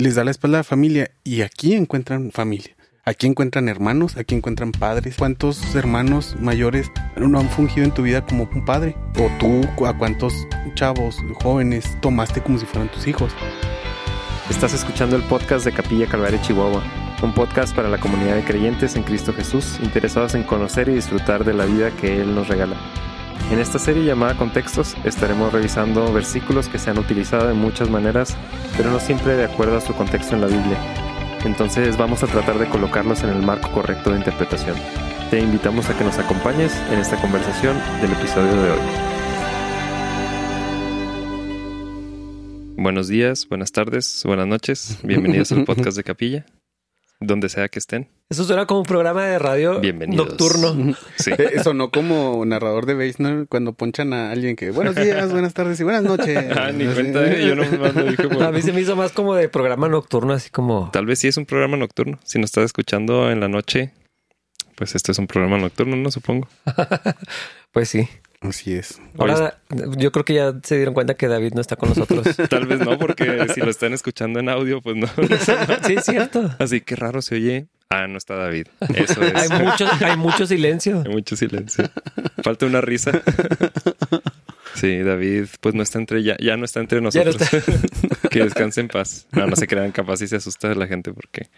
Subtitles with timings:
[0.00, 2.74] les da la espalda a la familia y aquí encuentran familia.
[3.04, 5.16] Aquí encuentran hermanos, aquí encuentran padres.
[5.18, 8.96] ¿Cuántos hermanos mayores no han fungido en tu vida como un padre?
[9.18, 10.34] O tú, a cuántos
[10.74, 13.32] chavos, jóvenes, tomaste como si fueran tus hijos.
[14.48, 16.82] Estás escuchando el podcast de Capilla Calvario Chihuahua,
[17.22, 21.44] un podcast para la comunidad de creyentes en Cristo Jesús, interesados en conocer y disfrutar
[21.44, 22.76] de la vida que Él nos regala.
[23.50, 28.36] En esta serie llamada Contextos estaremos revisando versículos que se han utilizado de muchas maneras,
[28.76, 30.78] pero no siempre de acuerdo a su contexto en la Biblia.
[31.44, 34.76] Entonces vamos a tratar de colocarlos en el marco correcto de interpretación.
[35.30, 38.78] Te invitamos a que nos acompañes en esta conversación del episodio de hoy.
[42.76, 44.98] Buenos días, buenas tardes, buenas noches.
[45.02, 46.46] Bienvenidos al podcast de Capilla,
[47.20, 48.08] donde sea que estén.
[48.30, 50.28] Eso suena como un programa de radio Bienvenidos.
[50.28, 50.96] nocturno.
[51.16, 51.32] Sí.
[51.36, 53.46] Eh, Sonó como narrador de ¿no?
[53.46, 56.38] Cuando ponchan a alguien que buenos días, buenas tardes y buenas noches.
[56.56, 59.12] Ah, ni cuenta, eh, yo nomás lo dije por- A mí se me hizo más
[59.12, 60.90] como de programa nocturno, así como...
[60.92, 62.18] Tal vez sí es un programa nocturno.
[62.24, 63.92] Si nos estás escuchando en la noche,
[64.76, 66.48] pues este es un programa nocturno, no supongo.
[67.72, 68.08] Pues sí.
[68.40, 69.00] Así es.
[69.18, 69.60] Ahora
[69.98, 72.24] yo creo que ya se dieron cuenta que David no está con nosotros.
[72.48, 75.06] Tal vez no, porque si lo están escuchando en audio, pues no.
[75.86, 76.50] sí, es cierto.
[76.58, 77.66] Así que raro se oye.
[77.90, 78.68] Ah, no está David.
[78.94, 79.34] Eso es.
[79.34, 81.02] Hay mucho, hay mucho silencio.
[81.04, 81.90] Hay mucho silencio.
[82.42, 83.12] Falta una risa.
[84.74, 87.64] Sí, David, pues no está entre ya, ya no está entre Ya no nosotros.
[88.30, 89.26] que descanse en paz.
[89.32, 91.50] No, no se crean capaz y se asusta de la gente porque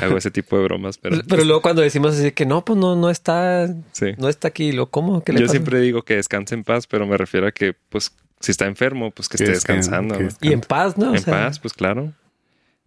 [0.00, 2.96] hago ese tipo de bromas, pero, Pero luego cuando decimos así que no, pues no,
[2.96, 4.12] no está, sí.
[4.18, 5.52] no está aquí, lo cómo, ¿qué le Yo pasa?
[5.52, 9.10] siempre digo que descanse en paz, pero me refiero a que, pues, si está enfermo,
[9.12, 10.14] pues que Que esté descansando.
[10.16, 10.26] que ¿no?
[10.28, 10.48] descanse.
[10.48, 11.12] Y en paz, ¿no?
[11.12, 12.12] O En sea, paz, pues claro.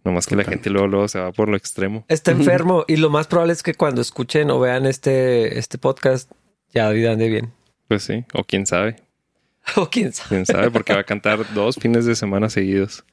[0.04, 2.04] Nomás que la gente luego, luego se va por lo extremo.
[2.08, 6.30] Está enfermo y lo más probable es que cuando escuchen o vean este, este podcast
[6.72, 7.52] ya David ande bien.
[7.88, 8.96] Pues sí, o quién sabe.
[9.76, 10.28] O quién sabe.
[10.30, 13.04] Quién sabe, porque va a cantar dos fines de semana seguidos.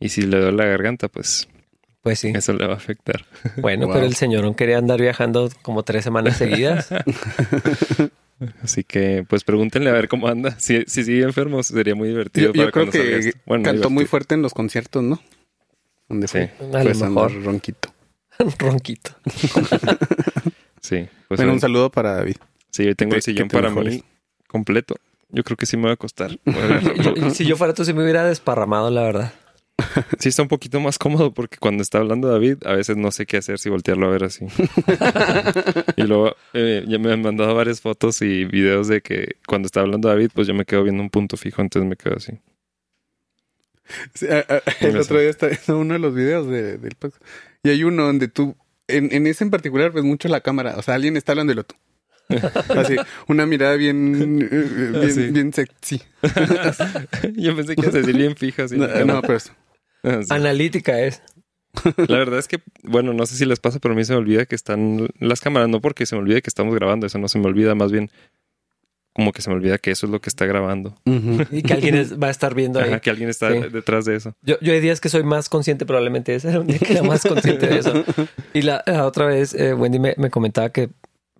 [0.00, 1.46] Y si le duele la garganta, pues
[2.04, 2.32] Pues sí.
[2.36, 3.24] eso le va a afectar.
[3.56, 3.94] Bueno, Wow.
[3.94, 6.88] pero el señor quería andar viajando como tres semanas seguidas.
[8.62, 10.58] Así que, pues pregúntenle a ver cómo anda.
[10.60, 12.48] Si, si sigue enfermo, sería muy divertido.
[12.48, 13.38] Yo, yo para creo cuando salga que.
[13.46, 15.20] Bueno, cantó muy fuerte en los conciertos, ¿no?
[16.08, 16.32] Donde Sí.
[16.38, 16.50] fue.
[16.78, 17.42] A lo Pues mejor.
[17.42, 17.88] ronquito.
[18.58, 19.10] Ronquito.
[20.80, 22.36] Sí, pues bueno, hoy- un saludo para David.
[22.70, 23.94] sí, hoy tengo el sillón para mejores.
[23.94, 24.04] mí
[24.46, 24.96] completo.
[25.30, 26.38] Yo creo que sí me va a costar.
[26.44, 29.32] Yo- si yo fuera tú, sí me hubiera desparramado, la verdad.
[30.18, 33.26] Sí está un poquito más cómodo porque cuando está hablando David, a veces no sé
[33.26, 34.46] qué hacer si voltearlo a ver así.
[35.96, 39.80] y luego eh, ya me han mandado varias fotos y videos de que cuando está
[39.80, 42.32] hablando David, pues yo me quedo viendo un punto fijo, entonces me quedo así.
[44.14, 47.22] Sí, a- a- el otro día viendo uno de los videos de- del podcast.
[47.62, 48.56] Y hay uno donde tú,
[48.88, 50.74] en, en ese en particular, ves mucho la cámara.
[50.76, 51.74] O sea, alguien está hablando y lo tú.
[52.74, 52.96] Así,
[53.28, 56.00] una mirada bien, eh, bien, bien sexy.
[57.34, 58.64] yo pensé que iba a decir bien fija.
[58.64, 59.52] así, No, no, pero eso.
[60.22, 60.28] Sí.
[60.30, 61.22] Analítica es.
[61.96, 64.18] La verdad es que, bueno, no sé si les pasa, pero a mí se me
[64.20, 67.26] olvida que están las cámaras, no porque se me olvide que estamos grabando, eso no
[67.26, 68.10] se me olvida, más bien
[69.12, 70.94] como que se me olvida que eso es lo que está grabando.
[71.50, 72.90] Y que alguien es- va a estar viendo ahí.
[72.90, 73.60] Ajá, que alguien está Sí.
[73.72, 74.34] detrás de eso.
[74.42, 77.02] Yo, yo hay días que soy más consciente, probablemente ese era un día que era
[77.04, 77.92] más consciente de eso.
[78.54, 80.90] Y la, la otra vez, eh, Wendy me, me comentaba que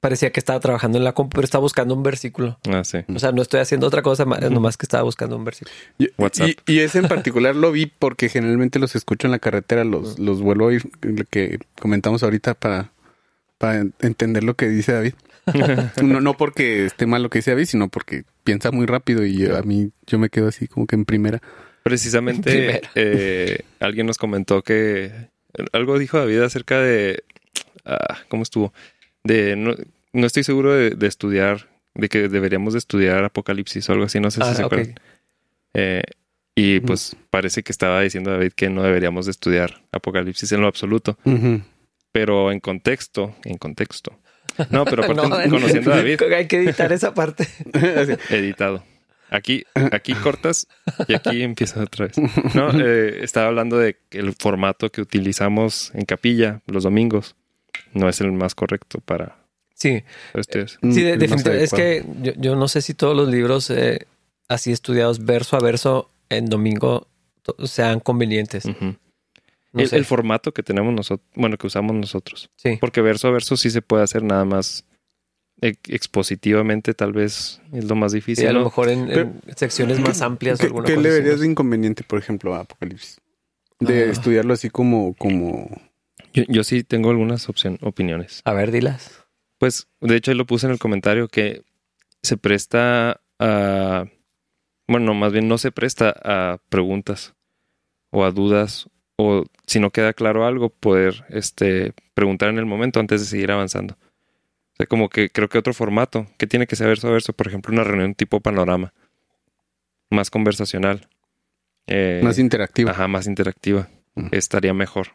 [0.05, 2.59] parecía que estaba trabajando en la compu, pero estaba buscando un versículo.
[2.71, 2.99] Ah, sí.
[3.15, 5.75] O sea, no estoy haciendo otra cosa, nomás que estaba buscando un versículo.
[5.99, 6.51] Y, WhatsApp.
[6.67, 10.19] y- y ese en particular lo vi porque generalmente los escucho en la carretera, los,
[10.19, 12.93] los vuelvo a oír, lo que comentamos ahorita para,
[13.57, 15.15] para entender lo que dice David.
[16.03, 19.47] No, no porque esté mal lo que dice David, sino porque piensa muy rápido y
[19.47, 21.41] a mí yo me quedo así como que en primera.
[21.83, 25.13] Precisamente eh, alguien nos comentó que
[25.73, 27.25] algo dijo David acerca de
[27.87, 28.73] ah, cómo estuvo
[29.23, 29.75] de no,
[30.15, 34.19] no estoy seguro de, de estudiar de que deberíamos de estudiar Apocalipsis o algo así
[34.21, 34.95] no sé si Ah, se acuerdan.
[35.75, 36.03] Eh,
[36.57, 40.69] y pues parece que estaba diciendo David que no deberíamos de estudiar Apocalipsis en lo
[40.69, 41.19] absoluto.
[42.13, 44.19] Pero en contexto en contexto.
[44.71, 46.21] No pero aparte No, conociendo a David.
[46.37, 47.47] Hay que editar esa parte.
[48.31, 48.85] Editado.
[49.31, 50.69] Aquí, aquí cortas
[51.09, 52.17] y aquí empiezas otra vez.
[52.55, 57.35] No, eh, estaba hablando de el formato que utilizamos en capilla los domingos
[57.95, 59.37] no es el más correcto para,
[59.75, 60.03] Sí,
[60.35, 60.79] ustedes.
[60.83, 61.65] sí, de- Mm, definitivamente.
[61.65, 64.07] Es que yo, yo no sé si todos los libros eh,
[64.49, 67.09] así estudiados verso a verso en domingo
[67.65, 68.65] sean convenientes.
[68.67, 72.49] No el, formato que tenemos nosotros, bueno, que usamos nosotros.
[72.57, 72.79] Sí.
[72.81, 74.85] Porque verso a verso sí se puede hacer nada más
[75.61, 78.45] ex- expositivamente, tal vez es lo más difícil.
[78.45, 78.65] Sí, a lo ¿no?
[78.67, 82.55] mejor en, en secciones más amplias o ¿Qué, qué le verías de inconveniente, por ejemplo,
[82.55, 83.19] a Apocalipsis?
[83.81, 84.13] De Ah.
[84.13, 85.69] estudiarlo así como, como
[86.33, 88.43] Yo, yo sí tengo algunas opción, opiniones.
[88.45, 89.24] A ver, dilas.
[89.65, 91.63] Pues, de hecho, ahí lo puse en el comentario que
[92.23, 94.05] se presta a.
[94.87, 97.33] Bueno, más bien no se presta a preguntas
[98.11, 103.01] o a dudas o si no queda claro algo, poder este, preguntar en el momento
[103.01, 103.95] antes de seguir avanzando.
[103.95, 107.33] O sea, como que creo que otro formato que tiene que ser verso a verso,
[107.33, 108.93] por ejemplo, una reunión tipo panorama,
[110.11, 111.09] más conversacional.
[111.87, 112.91] Eh, Más interactivo.
[112.91, 113.89] Ajá, más interactiva.
[114.31, 115.13] Estaría mejor.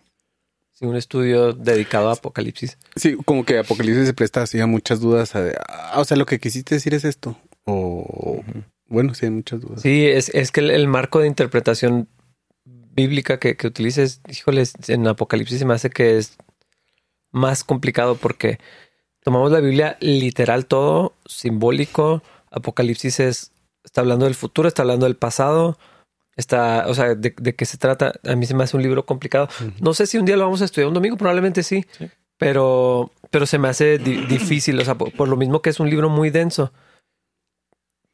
[0.80, 2.78] Sí, un estudio dedicado a Apocalipsis.
[2.96, 5.36] Sí, como que Apocalipsis se presta así a muchas dudas.
[5.36, 7.38] a- ah, o sea, lo que quisiste decir es esto.
[7.66, 8.42] O,
[8.88, 9.82] bueno, sí, hay muchas dudas.
[9.82, 12.08] Sí, es, es que el, el marco de interpretación
[12.66, 16.38] bíblica que, que utilices, híjoles, en Apocalipsis se me hace que es
[17.32, 18.60] más complicado porque
[19.24, 22.24] tomamos la Biblia literal todo, simbólico.
[22.52, 23.52] Apocalipsis es,
[23.84, 25.78] está hablando del futuro, está hablando del pasado.
[26.40, 28.14] Está, o sea, de, de qué se trata.
[28.24, 29.50] A mí se me hace un libro complicado.
[29.82, 31.86] No sé si un día lo vamos a estudiar un domingo, probablemente sí.
[31.98, 32.08] Sí.
[32.38, 34.80] Pero, pero se me hace di- difícil.
[34.80, 36.72] O sea, por, por lo mismo que es un libro muy denso.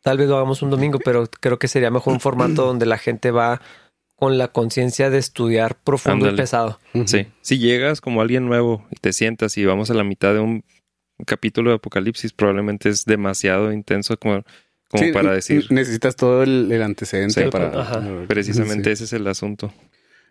[0.02, 2.98] Tal vez lo hagamos un domingo, pero creo que sería mejor un formato donde la
[2.98, 3.62] gente va
[4.16, 6.80] con la conciencia de estudiar profundo y pesado.
[7.06, 7.28] Sí.
[7.42, 10.64] Si llegas como alguien nuevo y te sientas y vamos a la mitad de un
[11.26, 14.44] capítulo de Apocalipsis, probablemente es demasiado intenso como,
[14.90, 15.66] como Sí, para decir.
[15.72, 17.50] Necesitas todo el, el antecedente Sí.
[17.50, 17.68] para.
[17.82, 18.04] Ajá.
[18.28, 18.94] Precisamente Sí.
[18.94, 19.74] ese es el asunto.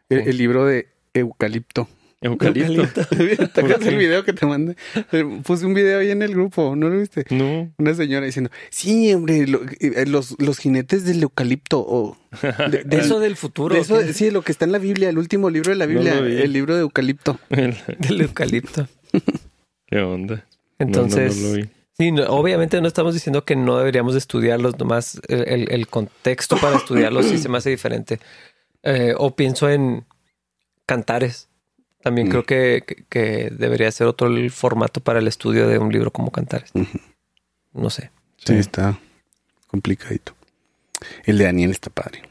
[0.08, 1.88] El, el libro de Eucalipto.
[2.20, 2.86] Eucalipto.
[3.52, 4.76] ¿Te acuerdas el video que te mandé?
[5.12, 7.26] Eh, Puse un video ahí en el grupo, ¿no lo viste?
[7.28, 7.70] No.
[7.76, 11.80] Una señora diciendo, sí, hombre, lo- eh, los, los jinetes del eucalipto.
[11.86, 12.16] o
[12.70, 13.74] de, de- De eso del futuro.
[13.74, 16.14] de eso, sí, lo que está en la Biblia, el último libro de la Biblia,
[16.18, 17.38] el libro de eucalipto.
[17.50, 18.88] Del eucalipto.
[19.86, 20.46] ¿Qué onda?
[20.78, 21.68] Entonces, No, no, no lo vi.
[21.96, 25.88] Sí, no, obviamente no estamos diciendo que no deberíamos de estudiarlos, nomás el, el- el
[25.88, 28.20] contexto para estudiarlos sí se me hace diferente.
[28.82, 30.04] Eh, o pienso en
[30.86, 31.48] cantares.
[32.02, 32.30] También Mm.
[32.30, 36.10] creo que, que- que debería ser otro el formato para el estudio de un libro
[36.10, 36.70] como cantares.
[37.72, 38.10] No sé.
[38.36, 38.54] Sí, Sí.
[38.58, 38.98] está
[39.68, 40.34] complicadito.
[41.24, 42.22] El de Daniel está padre.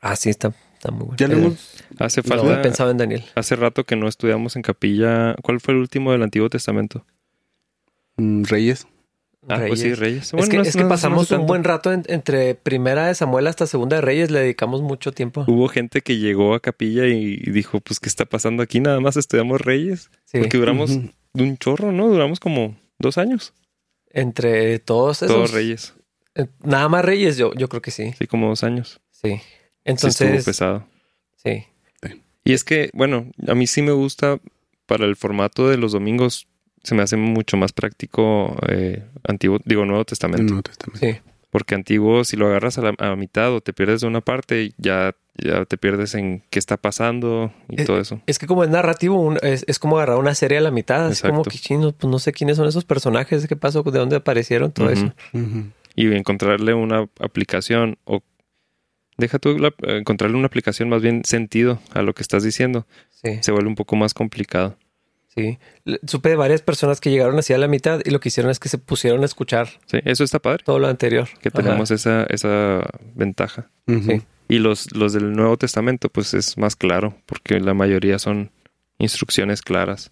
[0.00, 1.16] Ah, sí, está, está muy bueno.
[1.18, 1.56] Ya lo Eh.
[1.98, 2.62] Hace no falta.
[2.62, 3.24] pensado en Daniel.
[3.34, 5.34] Hace rato que no estudiamos en capilla.
[5.42, 7.04] ¿Cuál fue el último del Antiguo Testamento?
[8.16, 8.86] mm, Reyes.
[9.48, 10.32] Ah, pues sí, Reyes.
[10.34, 13.46] es que, no es que no- pasamos un buen rato en- entre primera de Samuel
[13.46, 15.44] hasta segunda de Reyes, le dedicamos mucho tiempo.
[15.46, 18.80] Hubo gente que llegó a capilla y dijo, pues, ¿qué está pasando aquí?
[18.80, 20.10] Nada más estudiamos Reyes.
[20.24, 20.38] Sí.
[20.38, 20.98] Porque duramos
[21.34, 22.08] un chorro, ¿no?
[22.08, 23.54] Duramos como dos años.
[24.10, 25.34] Entre todos esos.
[25.36, 25.94] Todos Reyes.
[26.34, 28.12] eh, Nada más Reyes, yo, yo creo que sí.
[28.18, 29.00] Sí, como dos años.
[29.10, 29.28] Sí.
[29.30, 29.34] Sí
[29.84, 30.86] estuvo Entonces, pesado.
[31.36, 31.64] sí.
[32.44, 34.38] Y es que, bueno, a mí sí me gusta
[34.86, 36.47] para el formato de los domingos.
[36.82, 40.42] Se me hace mucho más práctico eh, antiguo, digo, Nuevo El Testamento.
[40.44, 40.98] Nuevo Testamento.
[41.06, 41.18] Sí.
[41.50, 44.72] Porque antiguo, si lo agarras a la a mitad o te pierdes de una parte,
[44.76, 48.20] ya, ya te pierdes en qué está pasando y Eh, todo eso.
[48.26, 51.06] Es que como es narrativo, un- es, es como agarrar una serie a la mitad.
[51.06, 54.16] Así como que chino, pues no sé quiénes son esos personajes, qué pasó, de dónde
[54.16, 55.12] aparecieron, todo eso.
[55.96, 58.22] Y encontrarle una aplicación o
[59.16, 62.86] deja tú la- encontrarle una aplicación más bien sentido a lo que estás diciendo.
[63.10, 64.76] Sí, Se vuelve un poco más complicado.
[65.38, 65.58] Sí.
[66.06, 68.58] Supe de varias personas que llegaron así a la mitad y lo que hicieron es
[68.58, 71.28] que se pusieron a escuchar Sí, eso está padre, todo lo anterior.
[71.40, 71.62] que Ajá.
[71.62, 72.82] tenemos esa, esa
[73.14, 73.70] ventaja.
[73.86, 74.22] Sí.
[74.48, 78.50] Y los, los del Nuevo Testamento, pues es más claro, porque la mayoría son
[78.98, 80.10] instrucciones claras.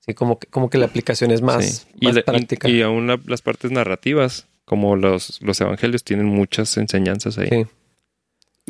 [0.00, 1.86] Sí, como que, como que la aplicación es más, Sí.
[2.00, 2.68] Y, más la- y- práctica.
[2.68, 7.66] y aún la- las partes narrativas, como los, los evangelios, tienen muchas enseñanzas ahí Sí.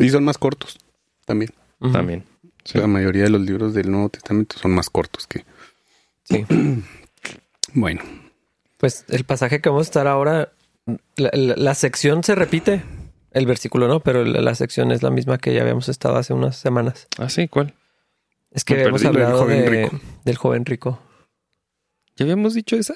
[0.04, 0.78] Y son más cortos
[1.26, 1.50] también.
[1.92, 2.25] También.
[2.64, 2.78] Sí.
[2.78, 5.44] La mayoría de los libros del Nuevo Testamento son más cortos que.
[6.30, 6.44] Sí.
[7.72, 8.00] Bueno,
[8.78, 10.52] Pues el pasaje que vamos a estar ahora,
[11.16, 12.82] la, la- la sección se repite,
[13.30, 16.32] el versículo no, pero la, la sección es la misma que ya habíamos estado hace
[16.32, 17.06] unas semanas.
[17.18, 17.75] Ah, sí, ¿cuál?
[18.50, 20.00] Es que Me habíamos lo del hablado joven de- rico.
[20.25, 20.99] del joven rico.
[22.16, 22.94] ¿Ya habíamos dicho esa?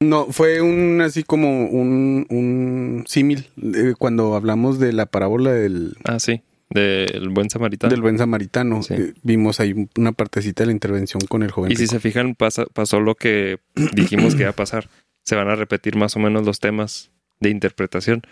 [0.00, 5.96] no, fue un así como un, un símil eh, cuando hablamos de la parábola del,
[6.04, 6.42] Ah, sí,
[6.74, 7.90] del buen samaritano.
[7.90, 8.82] del buen samaritano.
[8.82, 8.94] Sí.
[8.94, 11.70] Eh, vimos ahí una partecita de la intervención con el joven.
[11.72, 13.60] Y si se fijan, pasa, pasó lo que
[13.94, 14.90] dijimos que iba a pasar.
[15.22, 18.22] Se van a repetir más o menos los temas de interpretación.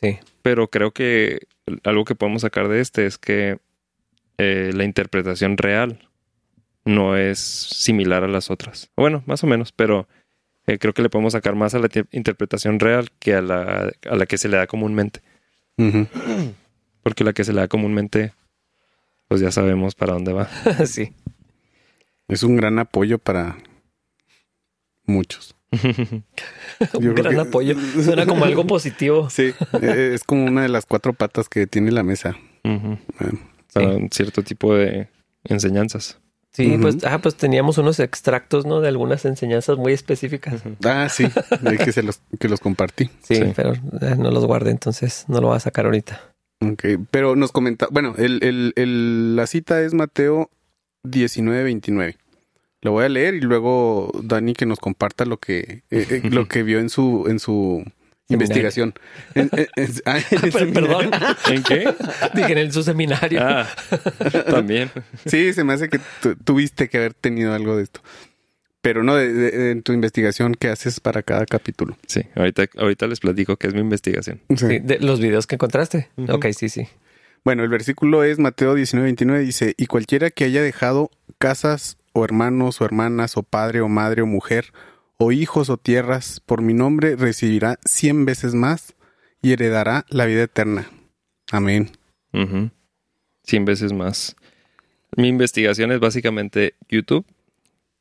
[0.00, 1.46] Sí, Pero creo que
[1.82, 3.58] algo que podemos sacar de este es que
[4.36, 6.06] eh, la interpretación real
[6.84, 8.90] no es similar a las otras.
[8.94, 10.06] Bueno, más o menos, pero
[10.66, 14.16] eh, creo que le podemos sacar más a la interpretación real que a la, a
[14.16, 15.22] la que se le da comúnmente.
[15.78, 16.06] Ujú.
[17.06, 18.32] Porque la que se le da comúnmente,
[19.28, 20.48] pues ya sabemos para dónde va.
[20.86, 21.12] sí.
[22.26, 23.58] Es un gran apoyo para
[25.04, 25.54] muchos.
[25.72, 27.76] Un gran que- apoyo.
[28.02, 29.30] Suena como algo positivo.
[29.30, 32.36] Sí, eh, es como una de las cuatro patas que tiene la mesa.
[32.64, 32.98] Bueno,
[33.72, 35.08] Para un cierto tipo de
[35.44, 36.18] enseñanzas.
[36.50, 38.80] Sí, pues, ah, pues teníamos unos extractos, ¿no?
[38.80, 40.62] De algunas enseñanzas muy específicas.
[40.84, 41.28] Ah, sí,
[41.60, 43.10] de que se los que los compartí.
[43.22, 43.52] Sí, Sí.
[43.54, 46.34] pero eh, no los guardé, entonces no lo voy a sacar ahorita.
[46.60, 50.50] Ok, pero nos comenta, bueno, el, el, el- la cita es Mateo
[51.04, 52.16] 1929.
[52.82, 56.46] Lo voy a leer y luego Dani que nos comparta lo que eh, eh, lo
[56.48, 57.84] que vio en su en su
[58.28, 58.94] investigación.
[59.34, 60.18] En- en- en- ah,
[60.72, 61.10] Perdón.
[61.50, 61.92] ¿En qué?
[62.34, 63.40] Dije en su seminario.
[63.42, 63.66] Ah,
[64.48, 64.90] también.
[65.26, 68.00] Sí, se me hace que tu- tuviste que haber tenido algo de esto.
[68.86, 71.96] Pero no, de, de- en tu investigación que haces para cada capítulo.
[72.06, 74.40] Sí, ahorita, ahorita les platico que es mi investigación.
[74.56, 76.08] Sí, de los videos que encontraste.
[76.16, 76.34] Ujú.
[76.34, 76.86] Ok, sí, sí.
[77.44, 82.24] Bueno, el versículo es Mateo 19, 29, dice, y cualquiera que haya dejado casas o
[82.24, 84.72] hermanos o hermanas o padre o madre o mujer
[85.18, 88.94] o hijos o tierras por mi nombre recibirá cien veces más
[89.42, 90.88] y heredará la vida eterna.
[91.50, 91.90] Amén.
[93.42, 94.36] Cien veces más.
[95.16, 97.26] Mi investigación es básicamente YouTube.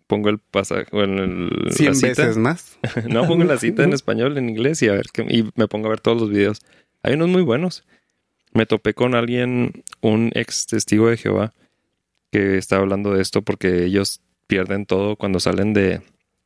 [0.08, 2.08] Pongo el pasaje, bueno, el, Cien la cita.
[2.08, 2.78] veces más.
[3.10, 5.88] No, pongo la cita en español, en inglés y a ver qué, y me pongo
[5.88, 6.62] a ver todos los videos.
[7.04, 7.84] Hay unos muy buenos.
[8.54, 11.54] Me topé con alguien, un ex testigo de Jehová,
[12.32, 16.02] que estaba hablando de esto porque ellos pierden todo cuando salen de,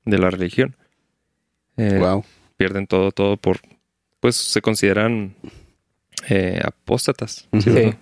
[0.05, 0.75] de la religión.
[1.77, 2.23] Eh, wow.
[2.57, 3.59] Pierden todo, todo por,
[4.19, 5.35] pues se consideran
[6.29, 7.47] eh, apóstatas.
[7.51, 7.61] Ujú.
[7.73, 7.93] Sí.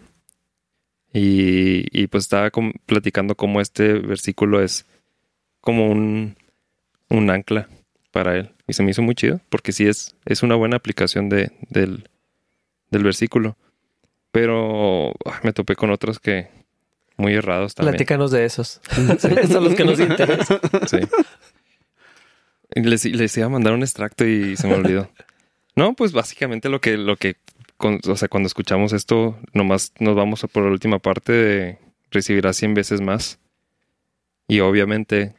[1.14, 2.50] Y, y pues estaba
[2.86, 4.86] platicando cómo este versículo es
[5.68, 6.38] como un,
[7.10, 7.68] un ancla
[8.12, 8.54] para él.
[8.68, 12.08] Y se me hizo muy chido, porque sí es, es una buena aplicación de, del,
[12.90, 13.58] del versículo.
[14.32, 16.48] Pero ah, me topé con otros que
[17.18, 17.96] muy errados también.
[17.96, 18.80] Platícanos de esos.
[18.98, 20.60] Esos son los que nos interesan.
[20.88, 21.00] Sí.
[22.76, 25.10] Les, les iba a mandar un extracto y se me olvidó.
[25.76, 27.36] No, pues básicamente lo que, lo que,
[27.76, 31.78] con- o sea, cuando escuchamos esto, nomás nos vamos a por la última parte de
[32.10, 33.38] recibirá 100 veces más.
[34.48, 35.36] Y obviamente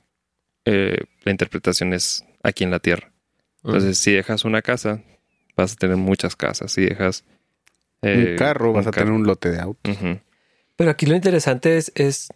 [0.71, 3.13] eh, la interpretación es aquí en la tierra.
[3.65, 5.03] Entonces, si dejas una casa,
[5.57, 6.73] vas a tener muchas casas.
[6.73, 7.25] Si dejas
[8.03, 9.91] eh, un carro, vas a tener un lote de auto.
[9.91, 10.21] Ujú.
[10.77, 12.29] Pero aquí lo interesante es, es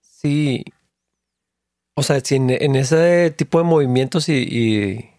[0.00, 0.64] si,
[1.94, 5.10] o sea, si en, en ese tipo de movimientos y, y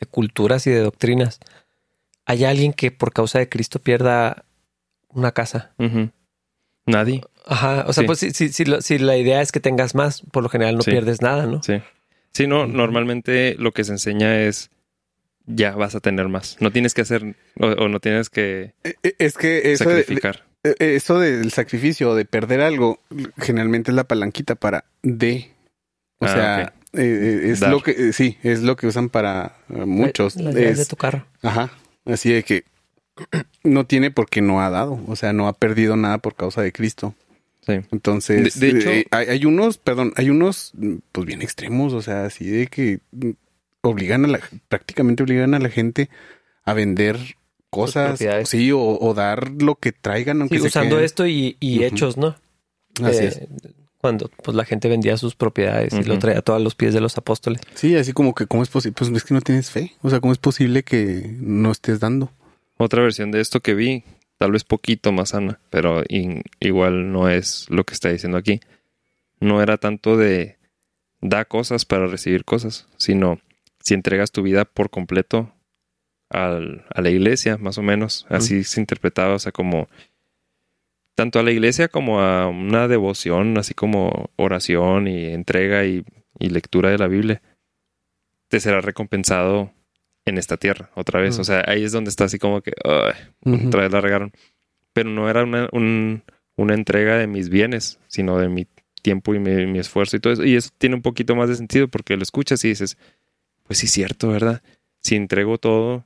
[0.00, 1.40] de culturas y de doctrinas
[2.26, 4.44] hay alguien que por causa de Cristo pierda
[5.08, 5.74] una casa.
[6.84, 7.22] Nadie.
[7.46, 8.06] Ajá, o sea, Sí.
[8.06, 10.76] pues si, si, si, lo- si la idea es que tengas más, por lo general
[10.76, 10.90] no Sí.
[10.90, 11.62] pierdes nada, ¿no?
[11.62, 11.80] Sí.
[12.32, 14.70] Sí, no, normalmente lo que se enseña es
[15.46, 16.56] ya vas a tener más.
[16.60, 18.74] No tienes que hacer o, o no tienes que
[19.18, 20.44] Es que eso, de- sacrificar.
[20.64, 23.00] de- eh, eso del sacrificio o de perder algo,
[23.38, 25.52] generalmente es la palanquita para de.
[26.18, 27.70] O Ah, sea, eh, es Dar.
[27.70, 30.34] lo que, eh, sí, es lo que usan para eh, muchos.
[30.36, 31.24] Las llaves Es- de tu carro.
[31.42, 31.70] Ajá.
[32.06, 32.64] Así de que
[33.62, 35.00] no tiene porque no ha dado.
[35.06, 37.14] O sea, no ha perdido nada por causa de Cristo.
[37.66, 37.72] Sí.
[37.90, 40.72] Entonces, De- de hecho- eh, hay, hay unos, perdón, hay unos,
[41.12, 43.30] pues bien extremos, o sea, así de que mm,
[43.82, 46.08] obligan a la, prácticamente obligan a la gente
[46.64, 47.18] a vender
[47.70, 51.04] cosas, sí, o, o dar lo que traigan, aunque Sí, se usando queden.
[51.04, 52.36] esto y, y hechos, ¿no?
[53.02, 53.40] Así Eh, es.
[53.98, 57.00] Cuando pues la gente vendía sus propiedades y lo traía a todos los pies de
[57.00, 57.60] los apóstoles.
[57.74, 58.94] Sí, así como que, ¿cómo es posible?
[58.96, 59.94] Pues es que no tienes fe.
[60.02, 62.30] O sea, ¿cómo es posible que no estés dando?
[62.76, 64.04] Otra versión de esto que vi,
[64.38, 68.60] tal vez poquito más sana, pero in- igual no es lo que está diciendo aquí.
[69.40, 70.56] No era tanto de
[71.20, 73.40] da cosas para recibir cosas, sino
[73.80, 75.52] si entregas tu vida por completo
[76.28, 78.26] al- a la iglesia, más o menos.
[78.28, 79.88] Así se interpretaba, o sea, como
[81.14, 86.04] tanto a la iglesia como a una devoción, así como oración y entrega y,
[86.38, 87.40] y lectura de la Biblia,
[88.48, 89.72] te será recompensado
[90.26, 91.38] en esta tierra, otra vez.
[91.38, 91.40] Mm.
[91.40, 93.14] O sea, ahí es donde está así como que, "Ay,
[93.44, 93.68] Ujú.
[93.68, 94.32] otra vez la regaron.
[94.92, 96.22] Pero no era una, un-
[96.56, 98.66] una entrega de mis bienes, sino de mi
[99.02, 100.44] tiempo y mi, mi esfuerzo y todo eso.
[100.44, 102.96] Y eso tiene un poquito más de sentido porque lo escuchas y dices,
[103.64, 104.62] pues sí, cierto, ¿verdad?
[105.00, 106.04] Si entrego todo,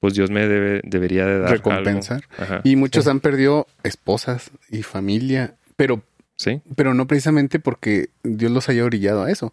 [0.00, 2.24] pues Dios me debe, debería de dar Recompensar.
[2.38, 2.60] algo.
[2.64, 3.10] Y muchos Sí.
[3.10, 6.02] han perdido esposas y familia, pero
[6.36, 9.52] Sí, pero no precisamente porque Dios los haya orillado a eso,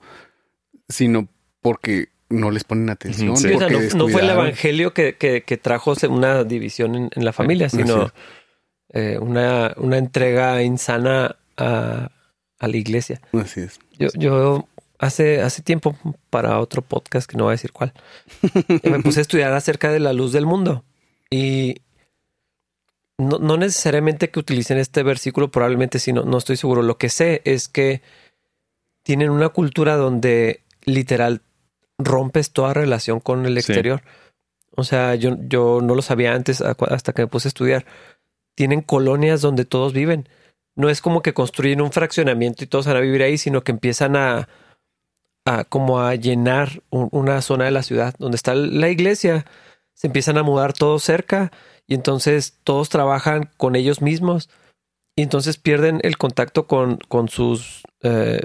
[0.90, 1.28] sino
[1.62, 3.36] porque no les ponen atención.
[3.38, 3.50] Sí.
[3.50, 6.96] Sí, o sea, porque no, no fue el evangelio que, que- que trajo una división
[6.96, 8.12] en, en la familia, así sino
[8.94, 12.10] eh, una, una entrega insana a,
[12.60, 13.22] a la iglesia.
[13.34, 13.80] Así es.
[13.98, 14.68] Yo, yo
[15.00, 15.96] hace, hace tiempo,
[16.30, 17.94] para otro podcast que no voy a decir cuál,
[18.84, 20.84] me puse a estudiar acerca de la luz del mundo.
[21.30, 21.78] Y
[23.18, 26.82] no, no necesariamente que utilicen este versículo, probablemente sí, no, no estoy seguro.
[26.82, 28.02] Lo que sé es que
[29.04, 31.42] tienen una cultura donde literal
[32.06, 33.60] rompes toda relación con el Sí.
[33.60, 34.02] exterior.
[34.76, 37.86] O sea, yo, yo no lo sabía antes hasta que me puse a estudiar.
[38.56, 40.30] Tienen colonias donde todos viven.
[40.76, 43.72] No es como que construyen un fraccionamiento y todos van a vivir ahí, sino que
[43.72, 44.48] empiezan a,
[45.46, 49.46] a como a llenar un- una zona de la ciudad donde está la iglesia.
[49.94, 51.52] Se empiezan a mudar todos cerca
[51.88, 54.50] y entonces todos trabajan con ellos mismos.
[55.14, 58.44] y entonces pierden el contacto con, con sus eh,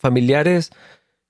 [0.00, 0.70] familiares,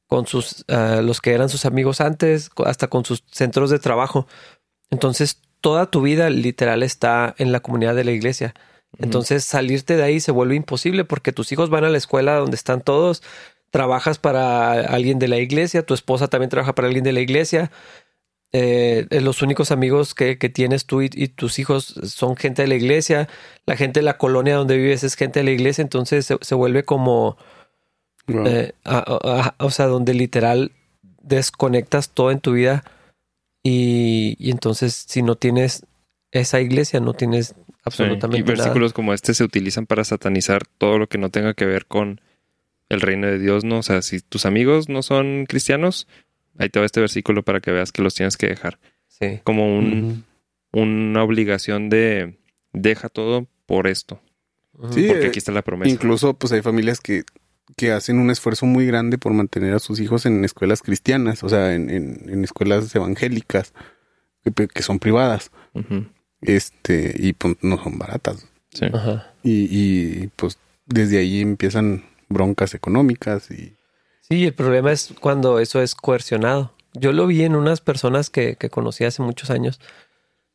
[0.08, 4.26] con sus eh, los que eran sus amigos antes, hasta con sus centros de trabajo.
[4.90, 8.54] Entonces, toda tu vida literal está en la comunidad de la iglesia.
[8.98, 12.56] Entonces, salirte de ahí se vuelve imposible porque tus hijos van a la escuela donde
[12.56, 13.22] están todos,
[13.70, 17.70] trabajas para alguien de la iglesia, tu esposa también trabaja para alguien de la iglesia.
[18.52, 22.62] Eh, eh, los únicos amigos que, que tienes tú y, y tus hijos son gente
[22.62, 23.28] de la iglesia.
[23.66, 25.82] La gente de la colonia donde vives es gente de la iglesia.
[25.82, 27.36] Entonces se, se vuelve como,
[28.28, 28.46] Wow.
[28.46, 30.72] eh, a- a- a- o sea, donde literal
[31.22, 32.84] desconectas todo en tu vida.
[33.62, 35.84] Y, y entonces, si no tienes
[36.30, 37.54] esa iglesia, no tienes Sí,
[37.84, 38.54] absolutamente Y nada.
[38.54, 42.20] versículos como este se utilizan para satanizar todo lo que no tenga que ver con
[42.90, 43.78] el reino de Dios, ¿no?
[43.78, 46.06] O sea, si tus amigos no son cristianos,
[46.58, 48.78] ahí te va este versículo para que veas que los tienes que dejar.
[49.08, 49.40] Sí.
[49.44, 50.24] Como un,
[50.72, 52.38] una obligación de
[52.72, 54.20] deja todo por esto.
[54.74, 54.92] Ujú.
[54.92, 55.90] Sí, Porque aquí está la promesa.
[55.90, 57.24] Incluso, pues hay familias que,
[57.76, 61.48] que hacen un esfuerzo muy grande por mantener a sus hijos en escuelas cristianas, o
[61.48, 63.72] sea, en, en- en escuelas evangélicas,
[64.44, 65.50] que, que son privadas,
[66.40, 68.46] este, y pues no son baratas.
[68.72, 68.86] Sí.
[68.92, 69.32] Ajá.
[69.42, 73.74] Y, y pues desde ahí empiezan broncas económicas y
[74.28, 76.74] Sí, el problema es cuando eso es coercionado.
[76.92, 79.80] Yo lo vi en unas personas que, que conocí hace muchos años,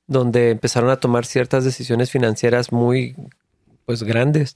[0.05, 3.15] donde empezaron a tomar ciertas decisiones financieras muy
[3.85, 4.55] pues grandes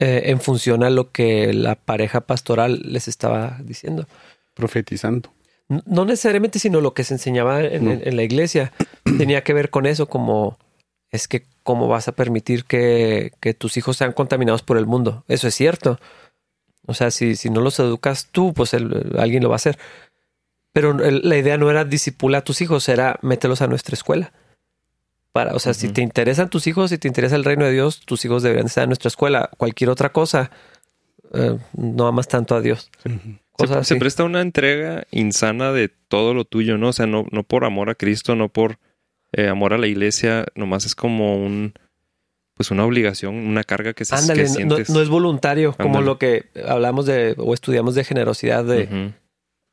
[0.00, 4.06] eh, en función a lo que la pareja pastoral les estaba diciendo.
[4.54, 5.32] profetizando.
[5.86, 7.92] No necesariamente, sino lo que se enseñaba en, No.
[7.92, 8.72] en- en la iglesia
[9.18, 10.58] tenía que ver con eso, como
[11.10, 15.24] es que cómo vas a permitir que, que tus hijos sean contaminados por el mundo.
[15.28, 16.00] Eso es cierto.
[16.86, 19.78] O sea, si, si no los educas tú, pues el- alguien lo va a hacer.
[20.72, 24.32] Pero el- la idea no era disipula a tus hijos, era mételos a nuestra escuela.
[25.38, 28.00] Para, o sea, si te interesan tus hijos, si te interesa el reino de Dios,
[28.00, 29.50] tus hijos deberían estar en nuestra escuela.
[29.56, 30.50] Cualquier otra cosa,
[31.32, 32.90] eh, no amas tanto a Dios.
[33.04, 33.10] Se,
[33.52, 34.00] Cosas se así.
[34.00, 36.88] presta una entrega insana de todo lo tuyo, ¿no?
[36.88, 38.80] O sea, no, no por amor a Cristo, no por
[39.30, 41.72] eh, amor a la iglesia, nomás es como un,
[42.54, 44.90] pues una obligación, una carga que se Ándale, que no, sientes.
[44.90, 49.12] no es voluntario, como lo que hablamos de o estudiamos de generosidad, de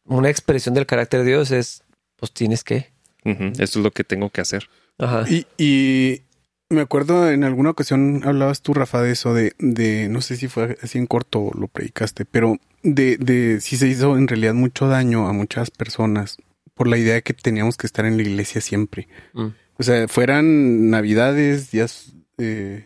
[0.04, 1.84] una expresión del carácter de Dios es,
[2.18, 2.94] pues tienes que.
[3.24, 4.70] Esto es lo que tengo que hacer.
[4.98, 5.26] Ajá.
[5.30, 6.22] Y, y
[6.70, 10.48] me acuerdo en alguna ocasión hablabas tú, Rafa, de eso, de, de no sé si
[10.48, 14.88] fue así en corto lo predicaste, pero de, de si se hizo en realidad mucho
[14.88, 16.38] daño a muchas personas
[16.74, 19.08] por la idea de que teníamos que estar en la iglesia siempre.
[19.34, 19.48] Mm.
[19.78, 22.86] O sea, fueran navidades, días, eh,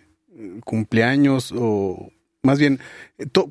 [0.64, 2.80] cumpleaños o más bien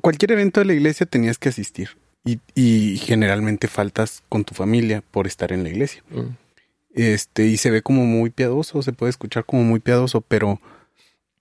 [0.01, 1.89] cualquier evento de la iglesia tenías que asistir.
[2.25, 6.03] Y, y generalmente faltas con tu familia por estar en la iglesia.
[6.09, 6.35] Mm.
[6.93, 10.59] Este, y se ve como muy piadoso, se puede escuchar como muy piadoso, pero,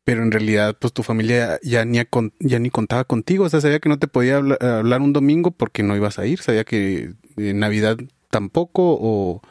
[0.04, 3.44] pero en realidad, pues tu familia ya ni, acon- ya ni contaba contigo.
[3.44, 6.26] O sea, sabía que no te podía habla- hablar un domingo porque no ibas a
[6.26, 7.96] ir, sabía que en Navidad
[8.30, 9.42] tampoco, o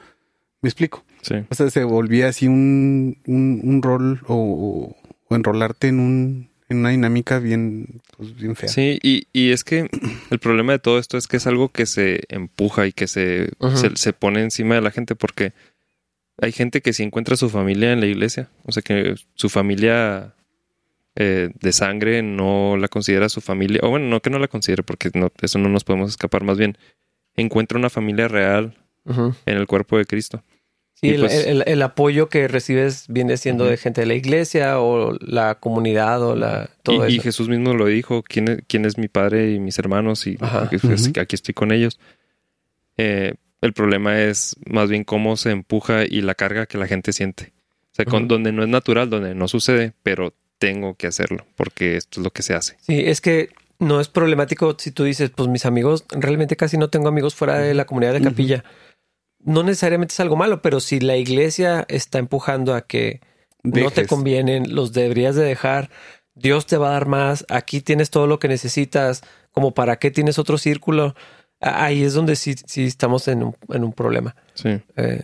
[0.61, 1.03] me explico.
[1.23, 1.35] Sí.
[1.49, 4.95] O sea, se volvía así un, un, un rol o,
[5.29, 8.69] o- enrolarte en un, en una dinámica bien, pues bien fea.
[8.69, 9.89] Sí, y, y es que
[10.29, 13.49] el problema de todo esto es que es algo que se empuja y que se,
[13.75, 15.51] se, se pone encima de la gente porque
[16.39, 19.49] hay gente que si encuentra a su familia en la iglesia, o sea que su
[19.49, 20.33] familia
[21.15, 24.83] eh, de sangre no la considera su familia, o bueno, no que no la considere
[24.83, 26.77] porque no, eso no nos podemos escapar, más bien
[27.35, 28.75] encuentra una familia real
[29.45, 30.43] en el cuerpo de Cristo.
[30.95, 34.15] Sí, Y el, pues- el- el apoyo que recibes viene siendo de gente de la
[34.15, 37.23] iglesia o la comunidad o la todo y, y eso.
[37.23, 40.25] Jesús mismo lo dijo, ¿quién es, quién es mi padre y mis hermanos?
[40.27, 40.69] Y Ajá.
[40.73, 40.93] Ujú.
[41.21, 41.99] aquí estoy con ellos.
[42.97, 47.13] Eh, el problema es más bien cómo se empuja y la carga que la gente
[47.13, 47.53] siente.
[47.91, 51.97] O sea, con, donde no es natural, donde no sucede, pero tengo que hacerlo porque
[51.97, 52.77] esto es lo que se hace.
[52.81, 56.89] Sí, es que no es problemático si tú dices, pues mis amigos, realmente casi no
[56.89, 58.63] tengo amigos fuera de la comunidad de capilla.
[59.39, 63.21] No necesariamente es algo malo, pero si la iglesia está empujando a que
[63.63, 65.89] no te convienen, los deberías de dejar,
[66.35, 70.11] Dios te va a dar más, aquí tienes todo lo que necesitas, como para qué
[70.11, 71.15] tienes otro círculo,
[71.59, 74.35] ahí es donde sí, sí estamos en un, en un problema.
[74.53, 74.79] Sí.
[74.95, 75.23] Eh,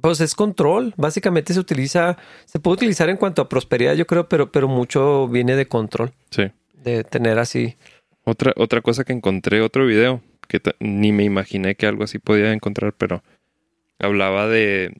[0.00, 0.92] pues es control.
[0.96, 5.28] Básicamente se utiliza, se puede utilizar en cuanto a prosperidad, yo creo, pero, pero mucho
[5.28, 6.50] viene de control, Sí.
[6.74, 7.76] de tener así.
[8.24, 12.52] Otra, otra cosa que encontré, otro video, que ni me imaginé que algo así podía
[12.52, 13.22] encontrar, pero
[13.98, 14.94] hablaba de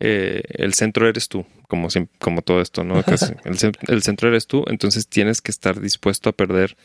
[0.00, 3.02] eh, el centro eres tú, como, como todo esto, ¿no?
[3.02, 3.32] Casi.
[3.88, 6.76] El centro eres tú, entonces tienes que estar dispuesto a perder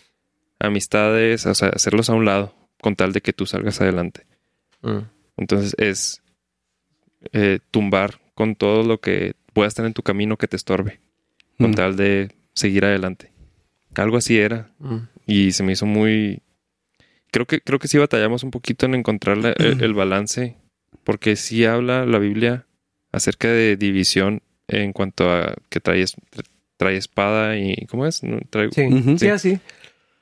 [0.61, 4.25] amistades, o sea, hacerlos a un lado, con tal de que tú salgas adelante.
[4.81, 4.99] Mm.
[5.37, 6.21] Entonces es
[7.33, 10.99] eh, tumbar con todo lo que pueda estar en tu camino que te estorbe.
[11.57, 11.75] con Mm.
[11.75, 13.31] tal de seguir adelante.
[13.95, 14.71] Algo así era.
[14.79, 14.97] Mm.
[15.27, 16.41] Y se me hizo muy...
[17.29, 20.57] Creo que, creo que sí batallamos un poquito en encontrar la- el, el balance,
[21.03, 22.65] porque sí habla la Biblia
[23.11, 26.15] acerca de división en cuanto a que trae, es-
[26.77, 27.85] trae espada y...
[27.85, 28.23] ¿Cómo es?
[28.23, 29.59] No, trae- Sí, sí, así.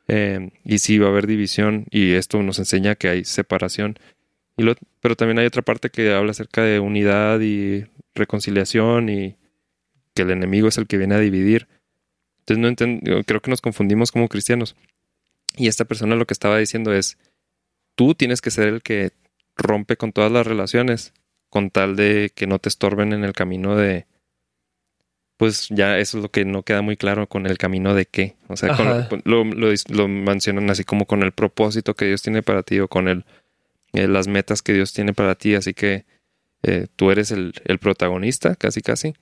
[0.10, 3.98] Eh, y sí va a haber división y esto nos enseña que hay separación.
[4.58, 9.38] Y lo- pero también hay otra parte que habla acerca de unidad y reconciliación y
[10.14, 11.68] que el enemigo es el que viene a dividir.
[12.46, 14.76] Entonces no yo creo que nos confundimos como cristianos.
[15.56, 17.18] Y esta persona lo que estaba diciendo es,
[17.96, 19.12] tú tienes que ser el que
[19.56, 21.14] rompe con todas las relaciones
[21.50, 24.06] con tal de que no te estorben en el camino de...
[25.40, 28.36] Pues ya eso es lo que no queda muy claro con el camino de qué.
[28.50, 32.62] O sea, con- lo, lo, mencionan así como con el propósito que Dios tiene para
[32.62, 33.24] ti o con el,
[33.94, 35.56] eh, las metas que Dios tiene para ti.
[35.56, 36.04] Así que
[36.64, 39.14] eh, tú eres el, el protagonista, casi casi.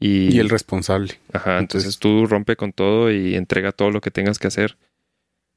[0.00, 1.18] Y, Y el responsable.
[1.34, 4.78] Ajá, entonces tú rompe con todo y entrega todo lo que tengas que hacer.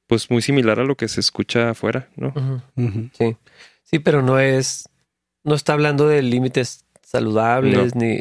[0.08, 2.34] Pues muy similar a lo que se escucha afuera, ¿no?
[3.14, 3.38] Sí.
[3.86, 4.90] Sí, pero no es.
[5.46, 8.20] No está hablando de límites saludables ni,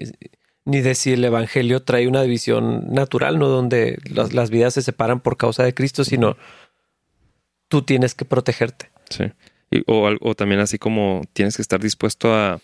[0.65, 4.83] ni de si el evangelio trae una división natural, no donde las, las vidas se
[4.83, 6.37] separan por causa de Cristo, sino
[7.69, 8.91] tú tienes que protegerte.
[9.11, 9.25] Sí.
[9.71, 12.61] Y- o, o también así como tienes que estar dispuesto a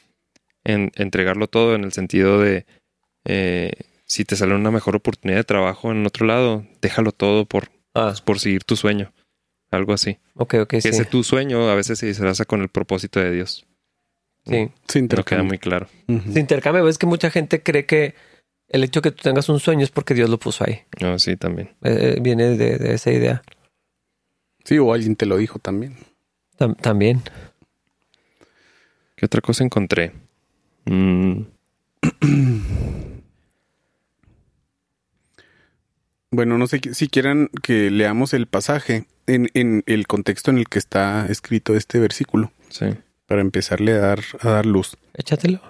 [0.64, 2.66] en- entregarlo todo en el sentido de
[3.24, 3.72] eh,
[4.06, 8.14] si te sale una mejor oportunidad de trabajo en otro lado, déjalo todo por, Ah,
[8.24, 9.12] por seguir tu sueño.
[9.70, 10.18] Algo así.
[10.34, 10.88] ok, ok, sí.
[10.88, 13.66] ese tu sueño a veces se disfraza con el propósito de Dios.
[14.46, 14.52] Sí.
[14.52, 15.44] Sin No queda intercambio.
[15.44, 15.88] muy claro.
[16.08, 16.32] Ujú.
[16.32, 16.82] Se intercambia.
[16.82, 18.14] Ves que mucha gente cree que
[18.68, 20.82] el hecho que tú tengas un sueño es porque Dios lo puso ahí.
[21.00, 21.70] No, sí, también.
[21.82, 23.42] Eh, viene de, de esa idea.
[24.64, 25.96] Sí, o alguien te lo dijo también.
[26.58, 27.22] Tam- también.
[29.16, 30.12] ¿Qué otra cosa encontré?
[30.86, 31.42] Mm,
[36.32, 40.68] Bueno, no sé si quieran que leamos el pasaje en, en el contexto en el
[40.68, 42.86] que está escrito este versículo, sí.
[43.30, 44.96] Para empezarle a dar, a dar luz.
[45.14, 45.60] Échatelo.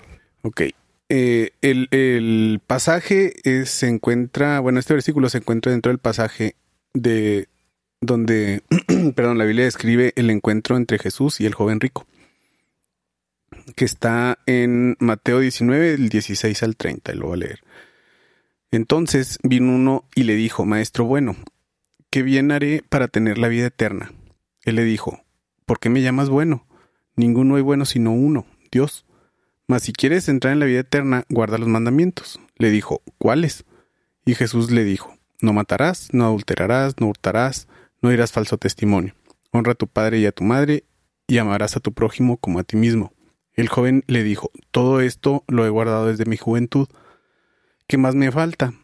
[0.40, 0.62] Ok.
[1.10, 6.56] Eh, el, el pasaje es- se encuentra, bueno, este versículo se encuentra dentro del pasaje
[6.94, 7.48] de
[8.00, 8.62] donde,
[9.14, 12.06] perdón, la Biblia describe el encuentro entre Jesús y el joven rico,
[13.76, 17.60] que está en Mateo 19, del 16 al 30, y lo voy a leer.
[18.70, 21.36] Entonces vino uno y le dijo, Maestro bueno,
[22.08, 24.12] ¿qué bien haré para tener la vida eterna?
[24.64, 25.22] Él le dijo,
[25.66, 26.66] ¿por qué me llamas bueno?
[27.16, 29.06] Ninguno hay bueno sino uno, Dios.
[29.66, 32.40] Mas si quieres entrar en la vida eterna, guarda los mandamientos.
[32.56, 33.64] Le dijo, ¿cuáles?
[34.24, 37.68] Y Jesús le dijo, no matarás, no adulterarás, no hurtarás,
[38.02, 39.14] no dirás falso testimonio.
[39.52, 40.84] Honra a tu padre y a tu madre,
[41.26, 43.12] y amarás a tu prójimo como a ti mismo.
[43.54, 46.88] El joven le dijo, todo esto lo he guardado desde mi juventud.
[47.86, 48.74] ¿Qué más me falta?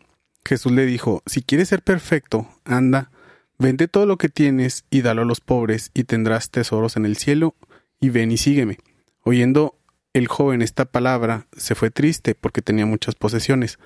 [0.44, 3.10] Jesús le dijo, si quieres ser perfecto, anda,
[3.58, 7.16] vende todo lo que tienes y dalo a los pobres, y tendrás tesoros en el
[7.16, 7.56] cielo,
[8.00, 8.78] y ven y sígueme.
[9.22, 9.78] Oyendo
[10.12, 13.78] el joven esta palabra, se fue triste porque tenía muchas posesiones.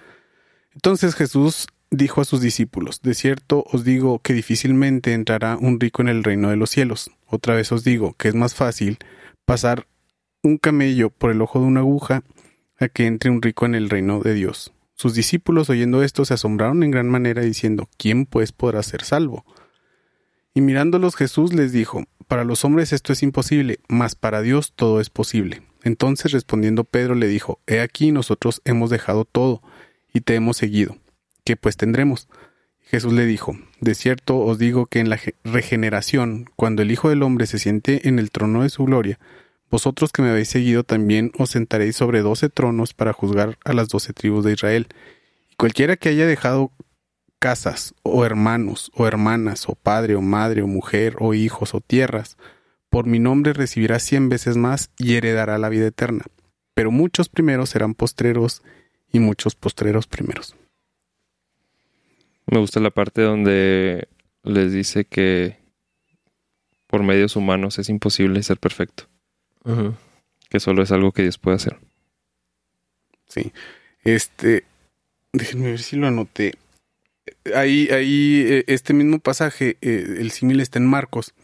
[0.72, 6.02] Entonces Jesús dijo a sus discípulos, De cierto os digo que difícilmente entrará un rico
[6.02, 7.10] en el reino de los cielos.
[7.26, 8.98] Otra vez os digo que es más fácil
[9.44, 9.86] pasar
[10.42, 12.22] un camello por el ojo de una aguja
[12.78, 14.72] a que entre un rico en el reino de Dios.
[14.94, 19.44] Sus discípulos oyendo esto se asombraron en gran manera diciendo, ¿quién pues podrá ser salvo?
[20.54, 25.00] Y mirándolos Jesús les dijo, Para los hombres esto es imposible, mas para Dios todo
[25.00, 25.62] es posible.
[25.82, 29.62] Entonces respondiendo Pedro le dijo, He aquí nosotros hemos dejado todo,
[30.14, 30.96] y te hemos seguido.
[31.42, 32.28] ¿Qué pues tendremos?
[32.82, 37.08] Jesús le dijo, De cierto os digo que en la ge- regeneración, cuando el Hijo
[37.08, 39.18] del Hombre se siente en el trono de su gloria,
[39.68, 43.88] vosotros que me habéis seguido también os sentaréis sobre doce tronos para juzgar a las
[43.88, 44.86] doce tribus de Israel.
[45.50, 46.70] Y cualquiera que haya dejado
[47.40, 52.36] casas, o hermanos, o hermanas, o padre, o madre, o mujer, o hijos, o tierras,
[52.90, 56.24] por mi nombre recibirá cien veces más y heredará la vida eterna.
[56.74, 58.62] Pero muchos primeros serán postreros
[59.10, 60.54] y muchos postreros primeros.
[62.46, 64.08] Me gusta la parte donde
[64.42, 65.58] les dice que
[66.88, 69.04] por medios humanos es imposible ser perfecto,
[70.48, 71.78] que solo es algo que Dios puede hacer.
[73.28, 73.52] Sí.
[74.02, 74.64] Este,
[75.32, 76.54] déjenme ver si lo anoté.
[77.54, 81.34] Ahí, ahí, eh, este mismo pasaje, eh, el símil está en Marcos.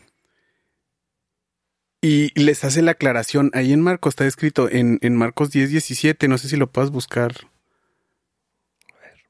[2.03, 3.51] Y les hace la aclaración.
[3.55, 6.29] Ahí en Marcos está escrito en, en Marcos 10, 17.
[6.29, 7.33] No sé si lo puedas buscar.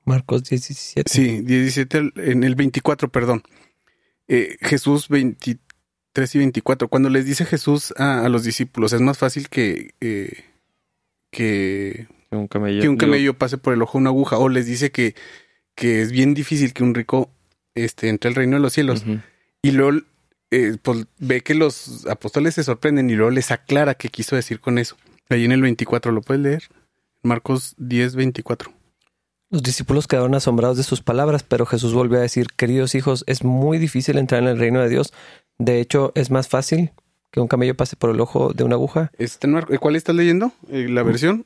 [0.05, 1.11] Marcos 17.
[1.11, 3.43] Sí, 17, al- en el 24, perdón.
[4.29, 6.89] Eh, Jesús 23 y 24.
[6.89, 10.45] Cuando les dice Jesús a, a los discípulos, es más fácil que, eh,
[11.31, 12.83] que Un camello.
[12.83, 15.15] que un digo, camello pase por el ojo de una aguja o les dice que,
[15.77, 17.31] que es bien difícil que un rico
[17.77, 19.05] este, entre al reino de los cielos.
[19.63, 20.01] Y luego
[20.51, 24.59] eh, pues, ve que los apóstoles se sorprenden y luego les aclara qué quiso decir
[24.59, 24.97] con eso.
[25.29, 26.63] Ahí en el 24, ¿lo puedes leer?
[27.23, 28.73] Marcos 10, 24.
[29.51, 33.45] Los discípulos quedaron asombrados de sus palabras, pero Jesús volvió a decir, queridos hijos, es
[33.45, 35.13] muy difícil entrar en el reino de Dios.
[35.59, 36.91] De hecho, es más fácil
[37.31, 39.11] que un camello pase por el ojo de una aguja.
[39.47, 40.53] Mar- ¿Cuál estás leyendo?
[40.69, 41.45] Eh, ¿La versión?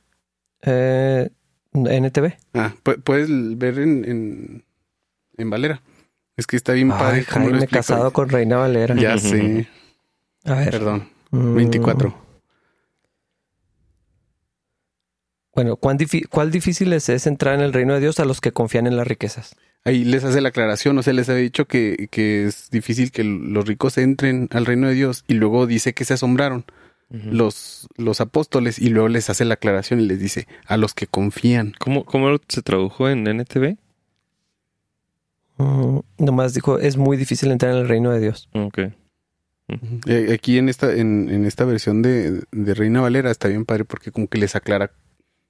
[0.62, 1.30] Eh,
[1.72, 2.32] NTV.
[2.54, 3.28] Ah, pu- puedes
[3.58, 4.64] ver en, en,
[5.36, 5.82] en Valera.
[6.36, 7.18] Es que está bien padre.
[7.18, 8.94] Ay, Jaime casado con Reina Valera.
[8.96, 9.68] Ya sé.
[10.44, 10.70] A ver.
[10.70, 11.08] Perdón.
[11.30, 12.14] Mm, 24.
[15.54, 15.98] Bueno, ¿cuán
[16.30, 18.96] ¿cuál difícil es, es entrar en el reino de Dios a los que confían en
[18.96, 19.56] las riquezas?
[19.84, 23.24] Ahí les hace la aclaración, o sea, les había dicho que, que es difícil que
[23.24, 26.64] los ricos entren al reino de Dios y luego dice que se asombraron
[27.10, 31.08] Los, los apóstoles y luego les hace la aclaración y les dice a los que
[31.08, 31.74] confían.
[31.80, 33.76] ¿Cómo, ¿Cómo se tradujo en NTV?
[35.56, 38.48] Mm, nomás dijo, es muy difícil entrar en el reino de Dios.
[38.52, 38.78] Ok.
[40.06, 43.84] Eh, aquí en esta, en, en esta versión de, de Reina Valera está bien padre
[43.84, 44.92] porque como que les aclara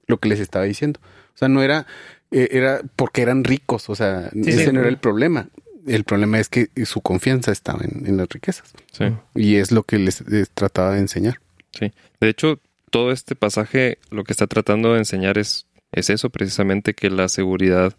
[0.07, 0.99] lo que les estaba diciendo.
[1.33, 1.85] O sea, no era,
[2.31, 4.71] eh, era porque eran ricos, o sea, ese sí.
[4.71, 5.47] no era el problema.
[5.87, 8.73] El problema es que su confianza estaba en, en las riquezas.
[8.91, 9.05] Sí.
[9.33, 11.39] Y es lo que les, les trataba de enseñar.
[11.79, 16.93] De hecho, todo este pasaje lo que está tratando de enseñar es, es eso precisamente,
[16.93, 17.95] que la seguridad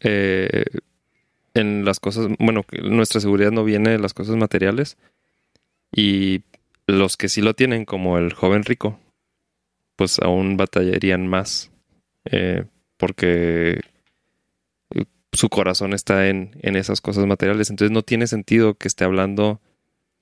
[0.00, 0.64] eh,
[1.54, 4.98] en las cosas, bueno, nuestra seguridad no viene de las cosas materiales
[5.94, 6.42] y
[6.86, 8.98] los que sí lo tienen, como el joven rico,
[9.96, 11.70] pues aún batallarían más
[12.24, 12.64] eh,
[12.96, 13.80] porque
[15.32, 17.70] su corazón está en, en esas cosas materiales.
[17.70, 19.60] Entonces no tiene sentido que esté hablando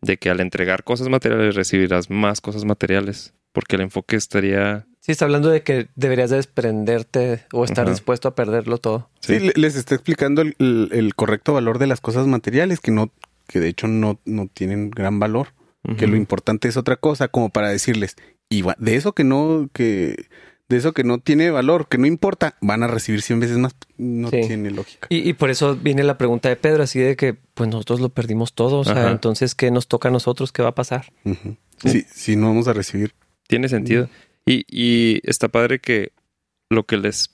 [0.02, 4.86] de que al entregar cosas materiales recibirás más cosas materiales, porque el enfoque estaría...
[5.00, 7.90] Sí, está hablando de que deberías de desprenderte o estar Ajá.
[7.92, 9.10] dispuesto a perderlo todo.
[9.20, 12.90] Sí, le- les está explicando el, el- el correcto valor de las cosas materiales que
[12.92, 13.12] no,
[13.48, 15.48] que de hecho no, no tienen gran valor.
[15.98, 18.14] Que lo importante es otra cosa, como para decirles,
[18.48, 20.26] y de eso que no, que,
[20.68, 23.74] de eso que no tiene valor, que no importa, van a recibir 100 veces más.
[23.98, 24.40] No Sí.
[24.46, 25.06] tiene lógica.
[25.10, 28.08] Y, y por eso viene la pregunta de Pedro, así de que pues nosotros lo
[28.08, 29.10] perdimos todo, o sea, Ajá.
[29.10, 30.50] entonces, ¿qué nos toca a nosotros?
[30.52, 31.12] ¿Qué va a pasar?
[31.84, 33.14] Sí, sí, no vamos a recibir.
[33.48, 34.08] Tiene sentido.
[34.46, 36.12] Y, y está padre que
[36.70, 37.30] lo que les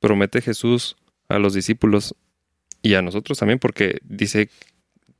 [0.00, 0.96] promete Jesús
[1.28, 2.14] a los discípulos
[2.82, 4.50] y a nosotros también, porque dice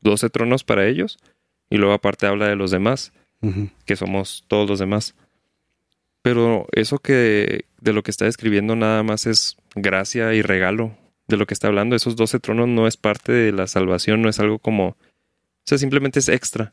[0.02, 1.18] 12 tronos para ellos
[1.70, 3.12] y luego aparte habla de los demás,
[3.84, 5.14] que somos todos los demás.
[6.22, 10.96] Pero eso que de lo que está describiendo nada más es gracia y regalo
[11.28, 11.94] de lo que está hablando.
[11.96, 14.88] Esos 12 tronos no es parte de la salvación, no es algo como...
[14.88, 14.96] O
[15.64, 16.72] sea, simplemente es extra.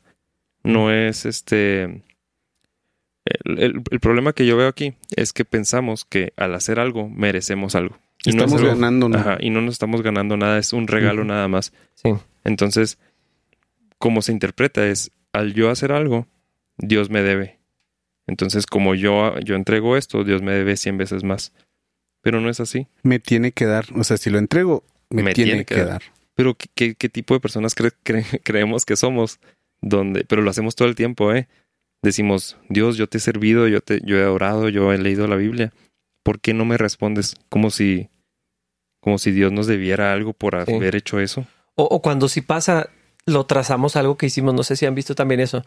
[0.62, 2.02] No es este...
[3.44, 7.08] El, el- el problema que yo veo aquí es que pensamos que al hacer algo
[7.08, 7.98] merecemos algo.
[8.24, 9.18] Y no es Estamos algo- ganando, ¿no?
[9.18, 11.72] Ajá, y no nos estamos ganando nada, es un regalo nada más.
[11.94, 12.10] Sí.
[12.44, 12.98] Entonces,
[13.98, 16.26] como se interpreta es, al yo hacer algo,
[16.78, 17.55] Dios me debe.
[18.26, 21.52] Entonces, como yo, yo entrego esto, Dios me debe 100 veces más.
[22.22, 22.88] Pero no es así.
[23.02, 23.86] Me tiene que dar.
[23.94, 26.02] O sea, si lo entrego, me, tiene, que, dar.
[26.34, 29.38] Pero ¿qué, qué- qué tipo de personas cre- cre- creemos que somos?
[29.80, 31.46] Donde, pero lo hacemos todo el tiempo, ¿eh?
[32.02, 35.36] Decimos, Dios, yo te he servido, yo, te, yo he orado, yo he leído la
[35.36, 35.72] Biblia.
[36.22, 37.36] ¿Por qué no me respondes?
[37.48, 38.08] Como si,
[39.00, 40.74] como si Dios nos debiera algo por Sí.
[40.74, 41.46] haber hecho eso.
[41.76, 42.88] O, o cuando si pasa,
[43.26, 45.64] lo trazamos a algo que hicimos, no sé si han visto también eso.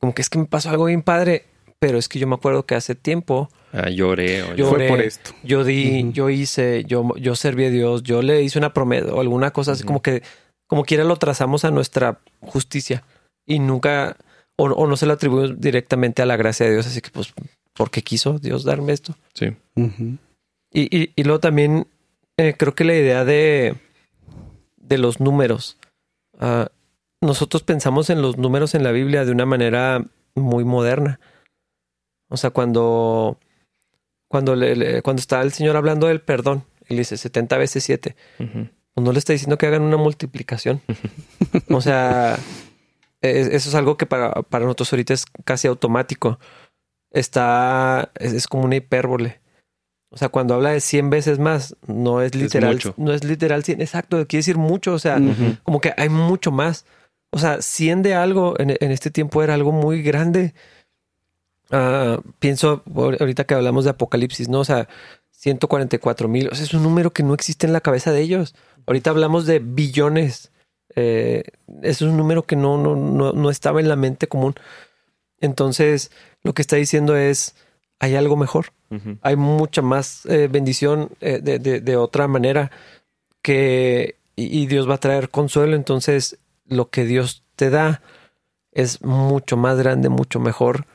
[0.00, 1.44] Como que es que me pasó algo bien padre,
[1.78, 4.42] pero es que yo me acuerdo que hace tiempo Ah, lloré.
[4.42, 4.88] o Yo- Fue Lloré.
[4.88, 5.32] por esto.
[5.42, 9.20] yo di, yo hice, yo, yo serví a Dios, yo le hice una promesa o
[9.20, 10.22] alguna cosa así como que,
[10.66, 13.04] como quiera lo trazamos a nuestra justicia
[13.46, 14.16] y nunca,
[14.56, 16.86] o, o no se lo atribuimos directamente a la gracia de Dios.
[16.86, 17.34] Así que, pues,
[17.74, 19.14] ¿por qué quiso Dios darme esto?
[19.34, 19.54] Sí.
[20.72, 21.86] Y, y, y luego también
[22.38, 23.74] eh, creo que la idea de,
[24.76, 25.76] de los números.
[26.38, 26.68] ah,
[27.20, 31.18] nosotros pensamos en los números en la Biblia de una manera muy moderna.
[32.28, 33.38] O sea, cuando,
[34.28, 37.84] cuando, le- le- cuando está el Señor hablando del perdón, y le dice 70 veces
[37.84, 38.68] 7, Ujú.
[38.94, 40.80] pues no le está diciendo que hagan una multiplicación.
[41.70, 42.38] o sea,
[43.20, 46.38] es- eso es algo que para, para nosotros ahorita es casi automático.
[47.12, 49.40] Está, es, es como una hipérbole.
[50.10, 53.80] O sea, cuando habla de 100 veces más, no es literal, no es literal 100,
[53.80, 55.18] exacto, quiere decir mucho, o sea,
[55.62, 56.86] como que hay mucho más.
[57.32, 60.54] O sea, 100 de algo en, en este tiempo era algo muy grande.
[61.70, 64.60] Ah, pienso ahor- ahorita que hablamos de Apocalipsis, ¿no?
[64.60, 64.88] O sea,
[65.32, 68.54] 144 mil, o sea, es un número que no existe en la cabeza de ellos.
[68.86, 70.52] Ahorita hablamos de billones.
[70.94, 71.44] Eh,
[71.82, 74.54] es un número que no, no, no, no estaba en la mente común.
[75.40, 76.10] Entonces,
[76.42, 77.54] lo que está diciendo es,
[77.98, 78.66] hay algo mejor.
[79.22, 82.70] Hay mucha más eh, bendición eh, de, de, otra manera
[83.42, 85.74] que y, Dios va a traer consuelo.
[85.74, 88.00] Entonces, lo que Dios te da
[88.70, 90.86] es mucho más grande, mucho mejor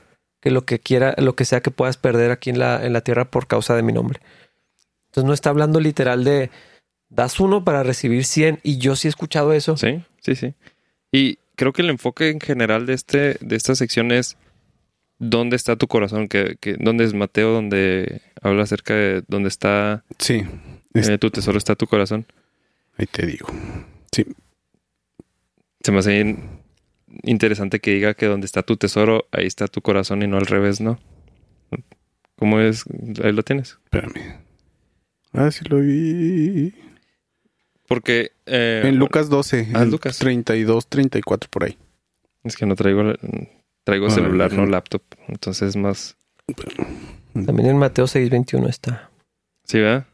[0.42, 3.02] que lo que quiera, lo que sea que puedas perder aquí en la, en la
[3.02, 4.20] tierra por causa de mi nombre.
[5.06, 6.50] Entonces, no está hablando literal de
[7.10, 8.60] das uno para recibir cien.
[8.64, 9.78] Y yo sí he escuchado eso.
[9.78, 10.56] Sí, sí, sí.
[11.12, 14.38] Y creo que el enfoque en general de, este, de esta sección es
[15.20, 20.04] dónde está tu corazón, que, que dónde es Mateo, donde habla acerca de dónde está
[20.18, 20.44] sí,
[20.96, 22.26] eh, tu tesoro, está tu corazón.
[22.98, 23.48] Ahí te digo.
[24.12, 24.26] Sí.
[25.82, 26.36] Se me hace
[27.24, 30.46] interesante que diga que donde está tu tesoro, ahí está tu corazón y no al
[30.46, 31.00] revés, ¿no?
[32.38, 32.86] ¿Cómo es?
[33.24, 33.78] Ahí lo tienes.
[33.84, 34.42] Espérame.
[35.34, 36.74] Ah, sí lo vi.
[37.88, 38.32] Porque...
[38.46, 39.70] Eh, en Lucas 12.
[39.74, 40.18] Ah, Lucas.
[40.18, 41.78] 32, 34 por ahí.
[42.44, 43.14] Es que no traigo...
[43.84, 45.02] Traigo celular, no laptop.
[45.28, 46.18] Entonces más...
[47.34, 49.10] También en Mateo 6, 21 está.
[49.64, 50.06] Sí, ¿verdad?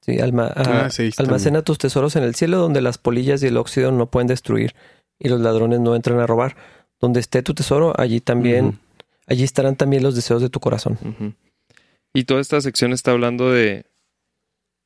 [0.00, 3.56] Sí, alma, ah, ah, almacena tus tesoros en el cielo donde las polillas y el
[3.56, 4.74] óxido no pueden destruir
[5.18, 6.56] y los ladrones no entran a robar.
[7.00, 8.78] Donde esté tu tesoro, allí también,
[9.26, 11.36] allí estarán también los deseos de tu corazón.
[12.14, 13.86] Y toda esta sección está hablando de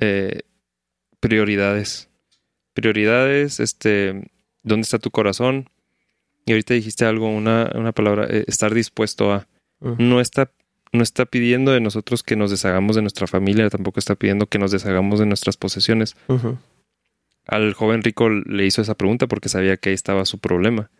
[0.01, 0.41] eh,
[1.21, 2.09] prioridades.
[2.73, 4.31] Prioridades, este,
[4.63, 5.69] ¿dónde está tu corazón?
[6.47, 9.47] Y ahorita dijiste algo, una, una palabra, eh, estar dispuesto a.
[9.81, 10.51] No está
[10.93, 14.59] no está pidiendo de nosotros que nos deshagamos de nuestra familia, tampoco está pidiendo que
[14.59, 16.17] nos deshagamos de nuestras posesiones.
[17.49, 20.91] Al joven rico le hizo esa pregunta porque sabía que ahí estaba su problema.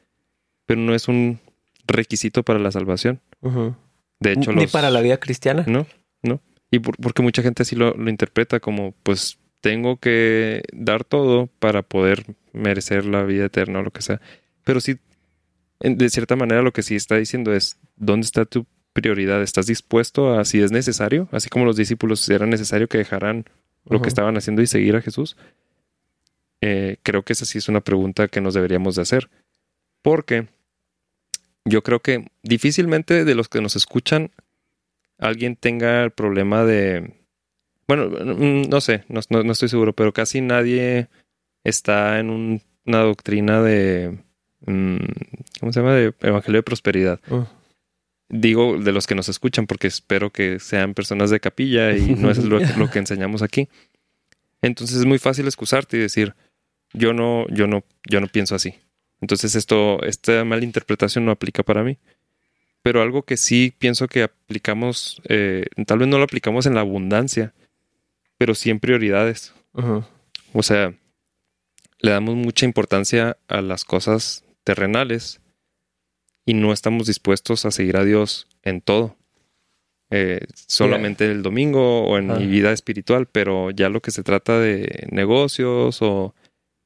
[0.67, 1.39] Pero no es un
[1.87, 3.21] requisito para la salvación.
[4.19, 5.65] De hecho, Ni para la vida cristiana.
[5.67, 5.87] No,
[6.23, 6.41] no.
[6.71, 11.83] Y porque mucha gente así lo, lo interpreta como, pues, tengo que dar todo para
[11.83, 14.21] poder merecer la vida eterna o lo que sea.
[14.65, 14.99] Pero sí,
[15.81, 19.43] de cierta manera lo que sí está diciendo es, ¿dónde está tu prioridad?
[19.43, 23.45] ¿Estás dispuesto a, si es necesario, así como los discípulos, si era necesario que dejaran
[23.89, 25.37] lo que estaban haciendo y seguir a Jesús?
[26.61, 29.31] Eh, creo que esa sí es una pregunta que nos deberíamos de hacer.
[30.03, 30.49] Porque
[31.65, 34.31] yo creo que difícilmente de los que nos escuchan
[35.19, 37.15] alguien tenga el problema de...
[37.87, 39.21] Bueno, mm, no sé, no,
[39.53, 41.09] estoy seguro, pero casi nadie
[41.65, 44.19] está en una doctrina de...
[44.67, 44.99] Mm,
[45.61, 45.95] ¿Cómo se llama?
[45.95, 47.21] De Evangelio de Prosperidad
[48.29, 52.31] digo de los que nos escuchan porque espero que sean personas de capilla y no
[52.31, 52.59] es lo,
[52.91, 53.69] que enseñamos aquí.
[54.61, 56.35] Entonces es muy fácil excusarte y decir,
[56.93, 58.75] yo no, yo no, yo no pienso así.
[59.21, 61.99] Entonces esto, esta mala interpretación no aplica para mí.
[62.83, 66.81] Pero algo que sí pienso que aplicamos, eh, tal vez no lo aplicamos en la
[66.81, 67.53] abundancia,
[68.37, 69.53] pero sí en prioridades.
[70.53, 70.95] O sea,
[72.01, 75.41] le damos mucha importancia a las cosas terrenales
[76.45, 79.17] y no estamos dispuestos a seguir a Dios en todo.
[80.11, 84.59] Eh, solamente el domingo o en mi vida espiritual, pero ya lo que se trata
[84.59, 86.35] de negocios o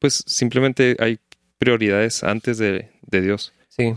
[0.03, 1.21] pues simplemente hay
[1.59, 3.53] prioridades antes de, Dios.
[3.69, 3.95] Sí.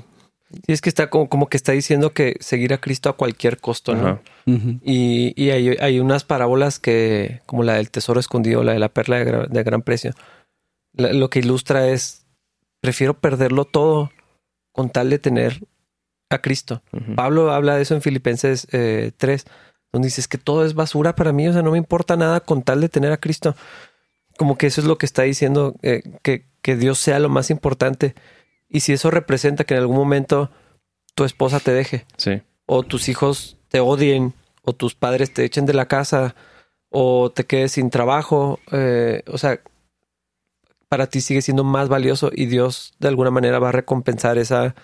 [0.68, 3.58] Y es que está como, como, que está diciendo que seguir a Cristo a cualquier
[3.58, 4.22] costo, ¿no?
[4.46, 8.90] Y, y hay, hay, unas parábolas que, como la del tesoro escondido, la de la
[8.90, 10.14] perla de, gran, precio,
[10.94, 12.28] lo que ilustra es,
[12.82, 14.12] prefiero perderlo todo
[14.72, 15.60] con tal de tener
[16.30, 16.84] a Cristo.
[17.16, 19.50] Pablo habla de eso en Filipenses 3, eh,
[19.92, 22.62] donde dice que todo es basura para mí, o sea, no me importa nada con
[22.62, 23.56] tal de tener a Cristo.
[24.38, 27.50] Como que eso es lo que está diciendo, eh, que, que Dios sea lo más
[27.50, 28.16] importante.
[28.70, 30.52] Y si eso representa que en algún momento
[31.14, 32.06] tu esposa te deje,
[32.66, 36.36] o tus hijos te odien, o tus padres te echen de la casa,
[36.90, 39.62] o te quedes sin trabajo, eh, o sea,
[40.90, 44.76] para ti sigue siendo más valioso y Dios de alguna manera va a recompensar esa,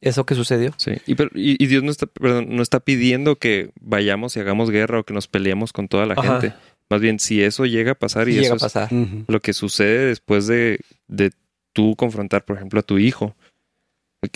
[0.00, 0.72] eso que sucedió.
[0.76, 5.14] Sí, y, Dios no está, no está pidiendo que vayamos y hagamos guerra o que
[5.14, 6.54] nos peleemos con toda la gente.
[6.90, 8.90] Más bien, si eso llega a pasar y eso Es
[9.28, 11.30] lo que sucede después de, de
[11.72, 13.36] tú confrontar, por ejemplo, a tu hijo.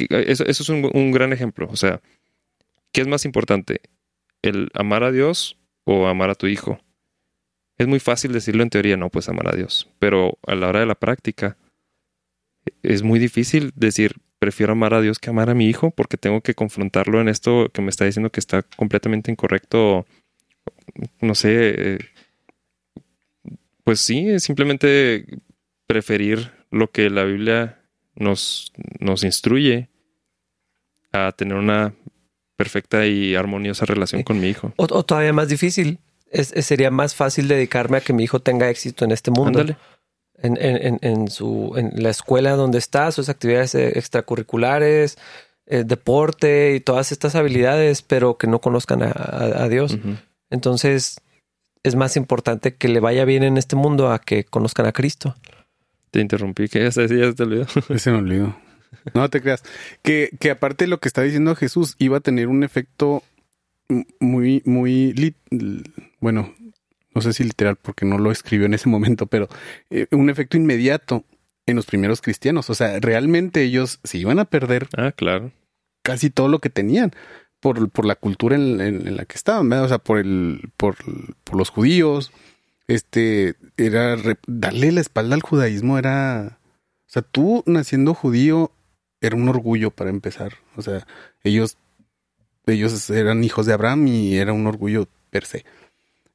[0.08, 1.68] Eso, eso es un, un, gran ejemplo.
[1.70, 2.00] O sea,
[2.92, 3.80] ¿qué es más importante?
[4.40, 6.80] ¿El amar a Dios o amar a tu hijo?
[7.76, 9.90] Es muy fácil decirlo en teoría, no, pues amar a Dios.
[9.98, 11.56] Pero a la hora de la práctica,
[12.82, 16.40] es muy difícil decir, prefiero amar a Dios que amar a mi hijo porque tengo
[16.40, 20.06] que confrontarlo en esto que me está diciendo que está completamente incorrecto.
[21.20, 21.98] No sé.
[23.84, 25.26] Pues sí, simplemente
[25.86, 27.82] preferir lo que la Biblia
[28.16, 29.90] nos, nos instruye
[31.12, 31.94] a tener una
[32.56, 34.72] perfecta y armoniosa relación con mi hijo.
[34.76, 35.98] o, todavía más difícil,
[36.32, 39.60] sería más fácil dedicarme a que mi hijo tenga éxito en este mundo.
[40.42, 45.16] En, en, en, su, en la escuela donde está, sus actividades extracurriculares,
[45.66, 49.96] eh, deporte y todas estas habilidades, pero que no conozcan a, a- a Dios.
[50.50, 51.20] Entonces,
[51.84, 55.36] es más importante que le vaya bien en este mundo a que conozcan a Cristo.
[56.10, 57.66] Te interrumpí, que ya se ya se te olvidó.
[57.90, 58.56] Ese me olvidó.
[59.14, 59.62] No te creas.
[60.02, 63.22] Que, que aparte de lo que está diciendo Jesús, iba a tener un efecto
[64.20, 65.36] muy, muy, lit-
[66.20, 66.54] bueno,
[67.14, 69.48] no sé si literal porque no lo escribió en ese momento, pero
[69.90, 71.24] eh, un efecto inmediato
[71.66, 72.70] en los primeros cristianos.
[72.70, 75.52] O sea, realmente ellos se iban a perder Ah, claro.
[76.02, 77.12] casi todo lo que tenían
[77.64, 79.86] por, por la cultura en, en- en la que estaban, ¿verdad?
[79.86, 80.96] O sea, por el, por,
[81.44, 82.30] por los judíos.
[82.88, 86.58] Este era re- darle la espalda al judaísmo era.
[87.08, 88.70] O sea, tú naciendo judío
[89.22, 90.52] era un orgullo para empezar.
[90.76, 91.06] O sea,
[91.42, 91.78] ellos,
[92.66, 95.64] ellos eran hijos de Abraham y era un orgullo per se.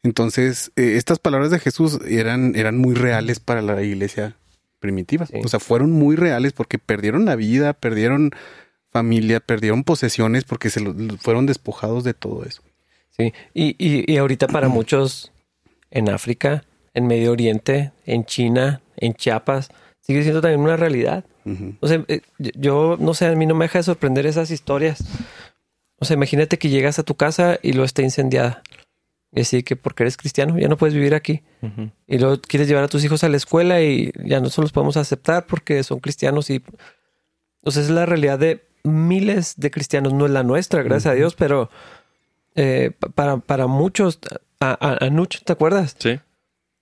[0.02, 4.36] Entonces, eh, estas palabras de Jesús eran, eran muy reales para la iglesia
[4.80, 5.28] primitiva.
[5.28, 5.42] Sí.
[5.44, 8.32] O sea, fueron muy reales porque perdieron la vida, perdieron
[8.92, 12.62] familia, perdieron posesiones porque se lo- fueron despojados de todo eso.
[13.10, 15.32] Sí, y, y, y ahorita para muchos
[15.92, 16.64] en África,
[16.94, 19.70] en Medio Oriente, en China, en Chiapas,
[20.00, 21.26] sigue siendo también una realidad.
[21.82, 25.04] O sea, eh, yo no sé, a mí no me deja de sorprender esas historias.
[25.98, 28.62] O sea, imagínate que llegas a tu casa y lo está incendiada.
[29.32, 31.42] Y así que porque eres cristiano ya no puedes vivir aquí.
[32.08, 34.72] Y luego quieres llevar a tus hijos a la escuela y ya no se los
[34.72, 36.62] podemos aceptar porque son cristianos y...
[37.62, 41.16] O sea, es la realidad de miles de cristianos, no es la nuestra, gracias a
[41.16, 41.70] Dios, pero
[42.56, 44.20] eh, pa- para, para muchos,
[44.60, 45.96] a, a, a Nuch, ¿te acuerdas?
[46.00, 46.20] Sí.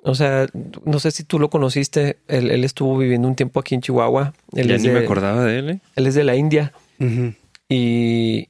[0.03, 0.47] O sea,
[0.85, 4.33] no sé si tú lo conociste, él, él estuvo viviendo un tiempo aquí en Chihuahua,
[4.55, 5.79] él, ya es ni me de, acordaba de él, ¿eh?
[5.95, 6.71] él es de la India
[7.67, 8.47] y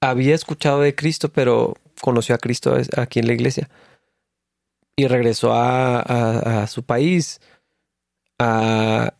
[0.00, 3.70] había escuchado de Cristo, pero conoció a Cristo aquí en la iglesia.
[4.96, 7.40] Y regresó a, a- a su país,
[8.38, 9.14] a,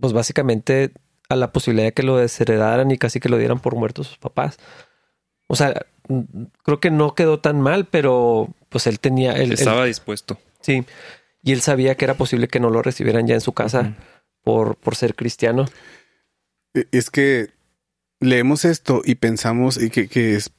[0.00, 0.90] pues básicamente
[1.28, 4.18] a la posibilidad de que lo desheredaran y casi que lo dieran por muerto sus
[4.18, 4.58] papás.
[5.48, 5.86] O sea,
[6.64, 9.32] creo que no quedó tan mal, pero pues él tenía...
[9.32, 10.38] él- él- Estaba dispuesto.
[10.60, 10.84] sí,
[11.42, 13.94] y él sabía que era posible que no lo recibieran ya en su casa
[14.42, 15.66] por, por ser cristiano.
[16.74, 17.50] E- Es que
[18.18, 20.50] leemos esto y pensamos y que, que es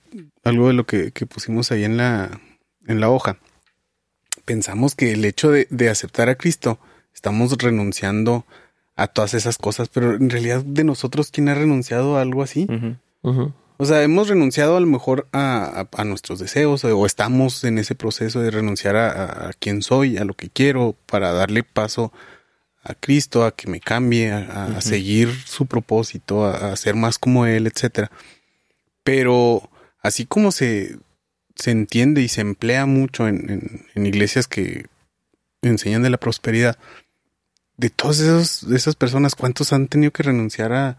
[0.44, 2.40] algo de lo que, que pusimos ahí en la,
[2.88, 3.38] en la hoja.
[4.46, 6.80] Pensamos que el hecho de, de aceptar a Cristo,
[7.14, 8.67] estamos renunciando a
[9.06, 12.66] todas esas cosas, pero en realidad de nosotros, ¿quién ha renunciado a algo así?
[13.80, 17.78] O sea, hemos renunciado a lo mejor a, a- a nuestros deseos o estamos en
[17.78, 21.62] ese proceso de renunciar a, a- a quién soy, a lo que quiero, para darle
[21.62, 22.12] paso
[22.82, 26.96] a Cristo, a que me cambie, a, a- a seguir su propósito, a, a ser
[26.96, 28.10] más como Él, etcétera.
[29.04, 29.70] Pero
[30.02, 30.98] así como se,
[31.56, 34.88] se entiende y se emplea mucho en, en- en iglesias que
[35.62, 36.78] enseñan de la prosperidad,
[37.78, 40.98] de todas de esas personas, ¿cuántos han tenido que renunciar a,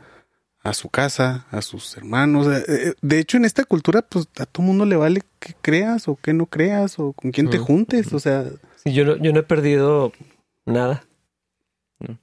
[0.63, 2.47] a su casa, a sus hermanos.
[2.47, 6.09] Eh, eh, De hecho, en esta cultura, pues a todo mundo le vale que creas
[6.09, 8.13] o que no creas o con quién te juntes.
[8.13, 8.45] O sea,
[8.85, 10.13] Sí, yo no, yo no he perdido
[10.67, 11.05] nada.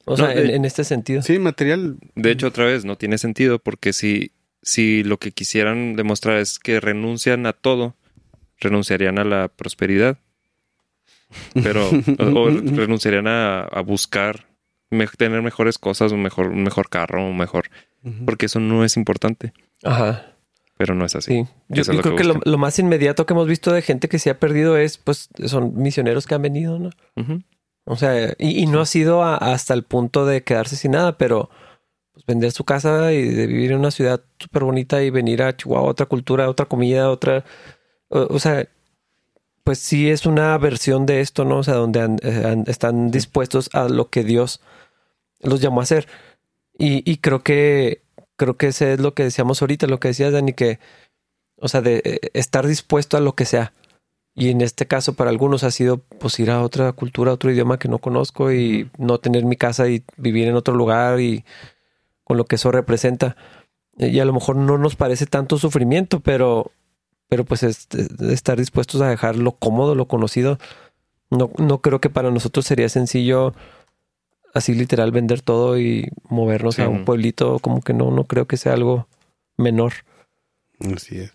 [0.06, 1.22] O sea, No, en, en este sentido.
[1.22, 1.97] sí, material.
[2.16, 4.32] de hecho, otra vez, no tiene sentido porque si,
[4.62, 7.95] si lo que quisieran demostrar es que renuncian a todo,
[8.60, 10.18] renunciarían a la prosperidad.
[11.54, 14.48] Pero, o, renunciarían a, a buscar
[14.90, 17.70] me- tener mejores cosas, un mejor, un mejor carro, un mejor,
[18.26, 19.52] porque eso no es importante,
[19.84, 20.26] Ajá.
[20.78, 21.44] pero no es así.
[21.44, 21.50] Sí.
[21.70, 24.30] Yo, es creo que que, lo, más inmediato que hemos visto de gente que se
[24.30, 26.90] ha perdido es, pues, son misioneros que han venido, ¿no?
[27.88, 31.18] O sea, y, y no ha sido a- hasta el punto de quedarse sin nada,
[31.18, 31.50] pero
[32.14, 35.56] pues, vender su casa y de vivir en una ciudad súper bonita y venir a
[35.56, 37.44] Chihuahua, otra cultura, otra comida, otra...
[38.10, 38.68] O, o sea,
[39.66, 41.57] pues sí es una versión de esto, ¿no?
[41.59, 44.61] O sea, donde han- eh, han- están dispuestos a lo que Dios
[45.41, 46.07] los llamó a hacer.
[46.78, 48.01] Y, y creo que
[48.38, 50.80] creo que ese es lo que decíamos ahorita, lo que decías, Dani, que,
[51.57, 53.74] o sea, de eh, estar dispuesto a lo que sea.
[54.36, 57.51] Y en este caso, para algunos ha sido pues ir a otra cultura, a otro
[57.51, 61.45] idioma que no conozco y no tener mi casa y vivir en otro lugar y
[62.26, 63.38] con lo que eso representa.
[63.97, 66.72] Y a lo mejor no nos parece tanto sufrimiento, pero,
[67.28, 70.57] pero pues es- es- estar dispuestos a dejar lo cómodo, lo conocido.
[71.32, 73.53] No, no creo que para nosotros sería sencillo
[74.53, 76.82] así literal vender todo y movernos Sí.
[76.82, 77.59] a un pueblito.
[77.59, 79.07] Como que no, no creo que sea algo
[79.57, 79.93] menor.
[80.95, 81.34] Así es.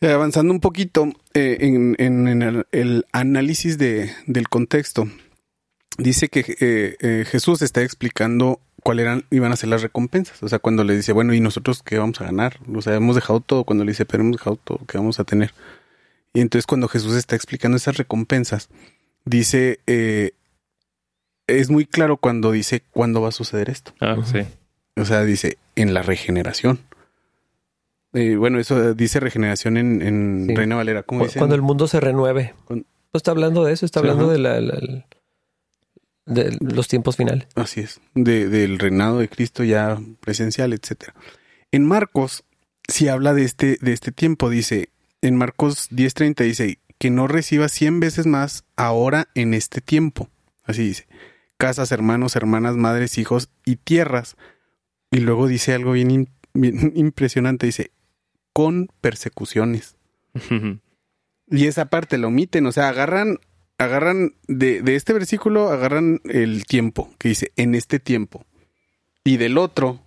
[0.00, 5.06] Y avanzando un poquito eh, en, en- en el, el análisis de, del contexto,
[5.98, 10.42] dice que eh, eh, Jesús está explicando cuáles eran, iban a ser las recompensas.
[10.42, 12.58] O sea, cuando le dice, bueno, ¿y nosotros qué vamos a ganar?
[12.74, 13.64] O sea, hemos dejado todo.
[13.64, 15.52] Cuando le dice, pero hemos dejado todo, ¿qué vamos a tener?
[16.32, 18.68] Y entonces cuando Jesús está explicando esas recompensas,
[19.24, 20.32] dice, eh,
[21.46, 23.92] es muy claro cuando dice cuándo va a suceder esto.
[24.00, 24.40] Ah, sí.
[24.96, 26.78] o sea, dice en la regeneración.
[28.12, 30.54] Eh, bueno, eso dice regeneración en, en Sí.
[30.54, 31.02] Reina Valera.
[31.04, 31.26] ¿Cómo?
[31.38, 32.54] Cuando el mundo se renueve.
[32.64, 34.32] Cuando- está hablando de eso, está Sí, hablando ajá.
[34.32, 35.06] de, la, la-
[36.30, 37.46] de los tiempos finales.
[37.54, 41.14] Así es, de- del reinado de Cristo ya presencial, etcétera.
[41.72, 42.44] En Marcos,
[42.88, 44.88] si habla de este, de este tiempo, dice,
[45.22, 50.28] en Marcos 10:30 dice, que no reciba cien veces más ahora en este tiempo.
[50.64, 51.06] Así dice,
[51.56, 54.36] casas, hermanos, hermanas, madres, hijos y tierras.
[55.10, 57.90] Y luego dice algo bien, im- bien impresionante, dice,
[58.52, 59.96] con persecuciones.
[61.52, 63.38] Y esa parte la omiten, o sea, agarran,
[63.80, 68.44] agarran de, de este versículo, agarran el tiempo, que dice, en este tiempo.
[69.24, 70.00] Y del otro,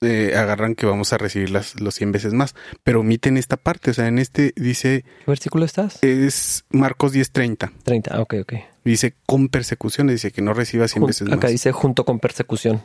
[0.00, 2.54] eh, agarran que vamos a recibir las, los 100 veces más.
[2.82, 6.02] Pero omiten esta parte, o sea, en este dice, ¿Qué versículo estás?
[6.02, 7.72] es Marcos 10:30.
[7.84, 8.14] 30.
[8.14, 8.52] Ah, ok, ok.
[8.84, 11.50] Dice, con persecuciones, dice que no reciba 100 Jun- veces acá más.
[11.50, 12.84] dice junto con persecución.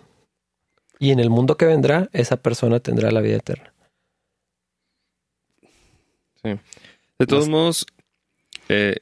[0.99, 3.73] Y en el mundo que vendrá, esa persona tendrá la vida eterna.
[6.43, 7.85] De todos Las- modos,
[8.69, 8.95] eh,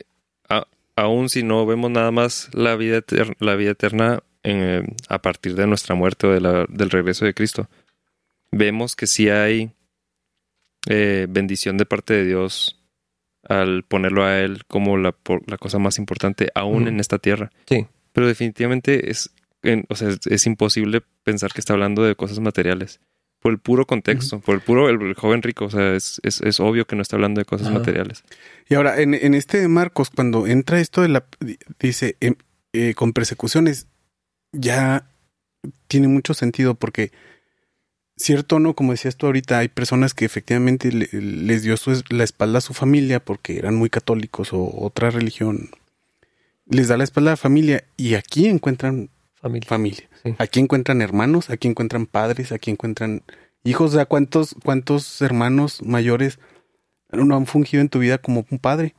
[0.99, 5.21] a- aún si no vemos nada más la vida, eter- la vida eterna eh, a
[5.21, 7.69] partir de nuestra muerte o de la- del regreso de Cristo,
[8.51, 9.71] vemos que sí hay
[10.87, 12.81] eh, bendición de parte de Dios
[13.47, 17.51] al ponerlo a Él como la, por- la cosa más importante aún en esta tierra.
[17.67, 17.85] Sí.
[18.13, 19.29] Pero definitivamente es,
[19.61, 22.99] en- o sea, es, es imposible pensar que está hablando de cosas materiales.
[23.39, 26.41] Por el puro contexto, por el puro, el, el joven rico, o sea, es, es,
[26.41, 28.23] es obvio que no está hablando de cosas materiales.
[28.69, 31.23] Y ahora, en, en este de Marcos, cuando entra esto de la,
[31.79, 32.35] dice, em,
[32.73, 33.87] eh, con persecuciones,
[34.51, 35.09] ya
[35.87, 37.11] tiene mucho sentido porque,
[38.17, 42.03] cierto o no, como decías tú ahorita, hay personas que efectivamente le- les dio su,
[42.09, 45.69] la espalda a su familia porque eran muy católicos o otra religión.
[46.65, 49.69] Les da la espalda a la familia y aquí encuentran Familia.
[49.69, 50.08] familia.
[50.23, 50.35] Sí.
[50.37, 53.23] Aquí encuentran hermanos, aquí encuentran padres, aquí encuentran
[53.63, 53.91] hijos.
[53.91, 56.39] O sea, ¿cuántos, cuántos hermanos mayores
[57.11, 58.95] no han fungido en tu vida como un padre?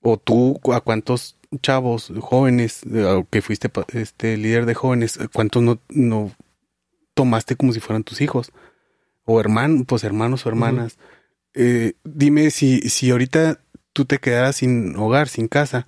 [0.00, 5.80] O tú, a cuántos chavos, jóvenes, eh, que fuiste este líder de jóvenes, cuántos no,
[5.88, 6.32] no
[7.14, 8.52] tomaste como si fueran tus hijos?
[9.24, 10.98] O hermanos, pues hermanos o hermanas.
[11.54, 13.60] Eh, dime si, si ahorita
[13.92, 15.86] tú te quedaras sin hogar, sin casa,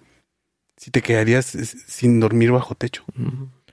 [0.77, 3.05] si te quedarías eh, sin dormir bajo techo.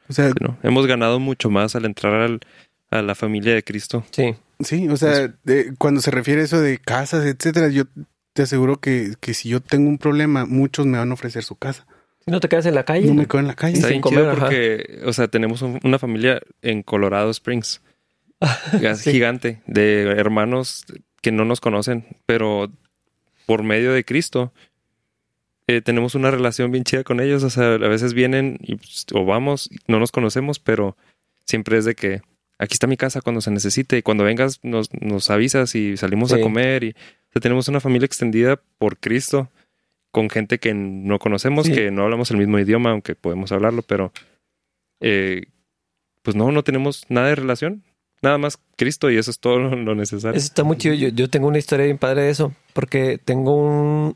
[0.10, 0.32] O sea.
[0.64, 2.40] Hemos ganado mucho más al entrar al-
[2.92, 4.04] a la familia de Cristo.
[4.12, 4.36] Sí.
[4.60, 7.84] Sí, o sea, de- cuando se refiere a eso de casas, etcétera, yo
[8.34, 11.56] te aseguro que, que si yo tengo un problema, muchos me van a ofrecer su
[11.58, 11.86] casa.
[12.24, 13.08] Si no te quedas en la calle.
[13.08, 13.74] No me quedo en la calle.
[13.76, 14.40] Está sin bien comer, chido ajá.
[14.42, 17.82] porque, o sea, tenemos un- una familia en Colorado Springs,
[18.98, 19.12] Sí.
[19.12, 20.86] gigante, de hermanos
[21.22, 22.72] que no nos conocen, pero
[23.46, 24.54] por medio de Cristo
[25.68, 27.44] eh, tenemos una relación bien chida con ellos.
[27.44, 30.96] O sea, a veces vienen y, pues, o vamos, no nos conocemos, pero
[31.46, 32.22] siempre es de que
[32.58, 36.32] aquí está mi casa cuando se necesite y cuando vengas nos, nos avisas y salimos
[36.34, 36.84] a comer.
[36.84, 39.50] Y, o sea, tenemos una familia extendida por Cristo
[40.12, 41.74] con gente que no conocemos, Sí.
[41.74, 44.14] que no hablamos el mismo idioma, aunque podemos hablarlo, pero
[45.02, 45.48] eh,
[46.22, 47.84] pues no, no tenemos nada de relación.
[48.22, 50.38] Nada más Cristo y eso es todo lo, lo necesario.
[50.38, 50.96] Eso está muy chido.
[50.96, 52.54] Yo, yo tengo una historia bien padre de eso.
[52.74, 54.16] Porque tengo un.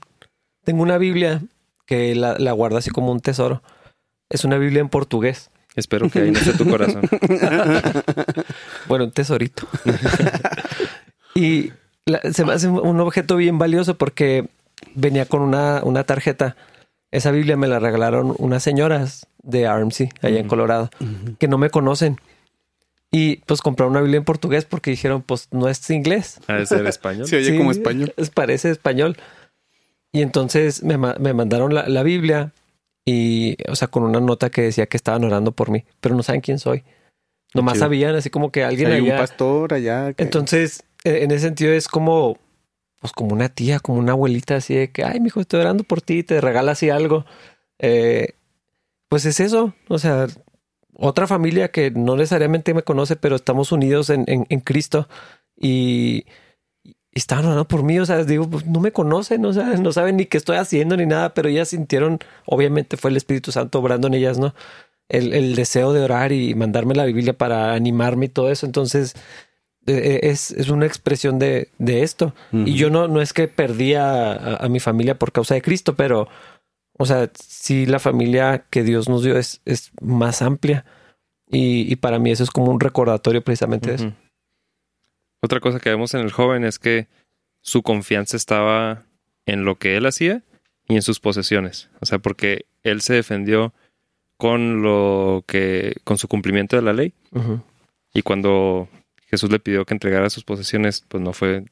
[0.70, 1.41] Tengo una Biblia
[1.88, 3.63] que la, la guardo así como un tesoro.
[4.30, 5.49] Es una Biblia en portugués.
[5.74, 7.01] Espero que ahí no esté tu corazón.
[8.88, 9.67] Bueno, un tesorito.
[11.34, 11.72] y
[12.05, 14.47] la- se me hace un objeto bien valioso porque
[14.93, 16.55] venía con una, una tarjeta.
[17.09, 20.47] Esa Biblia me la regalaron unas señoras de RMC, allá en.
[20.47, 20.91] Colorado,
[21.39, 22.17] que no me conocen.
[23.11, 26.39] Y pues compraron una Biblia en portugués porque dijeron, pues no es inglés.
[26.47, 27.28] Ha de ser español.
[27.28, 28.13] Se oye Sí, como español.
[28.17, 29.17] es- parece español.
[30.12, 32.51] Y entonces me, me mandaron la, la Biblia
[33.05, 36.24] y, o sea, con una nota que decía que estaban orando por mí, pero no
[36.24, 36.84] saben quién soy.
[37.53, 37.86] Nomás chido.
[37.86, 39.18] sabían así como que alguien Hay un allá.
[39.18, 40.14] pastor allá.
[40.14, 42.38] que- Entonces, e- en ese sentido es como,
[42.99, 46.01] pues como una tía, como una abuelita así de que, ay, mijo, estoy orando por
[46.01, 47.26] ti, te regala así algo.
[47.80, 48.34] Eh,
[49.10, 49.74] pues es eso.
[49.88, 50.28] O sea,
[50.93, 55.07] otra familia que no necesariamente me conoce, pero estamos unidos en, en- en Cristo
[55.55, 56.26] y
[57.12, 57.99] estaban orando por mí.
[57.99, 60.95] O sea, digo, pues no me conocen, o sea, no saben ni qué estoy haciendo
[60.97, 64.53] ni nada, pero ellas sintieron, obviamente fue el Espíritu Santo obrando en ellas, ¿no?
[65.10, 68.66] El, el deseo de orar y mandarme la Biblia para animarme y todo eso.
[68.68, 69.16] Entonces,
[69.88, 72.36] eh, es, es una expresión de, de esto.
[72.51, 75.64] Y yo no, no es que perdí a, a- a mi familia por causa de
[75.64, 76.28] Cristo, pero,
[76.97, 80.86] o sea, sí la familia que Dios nos dio es, es más amplia.
[81.51, 84.14] Y, y para mí eso es como un recordatorio precisamente de eso.
[85.41, 87.07] Otra cosa que vemos en el joven es que
[87.61, 89.03] su confianza estaba
[89.45, 90.43] en lo que él hacía
[90.87, 91.89] y en sus posesiones.
[92.01, 93.73] O sea, porque él se defendió
[94.37, 97.13] con lo que, con su cumplimiento de la ley.
[98.13, 98.87] Y cuando
[99.27, 101.65] Jesús le pidió que entregara sus posesiones, pues no fue,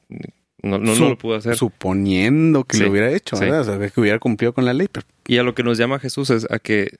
[0.62, 1.56] no, no, no lo pudo hacer.
[1.56, 3.44] Suponiendo que Sí, lo hubiera hecho, sí.
[3.44, 3.62] ¿verdad?
[3.62, 5.98] O sea, que hubiera cumplido con la ley, pero Y a lo que nos llama
[5.98, 6.98] Jesús es a que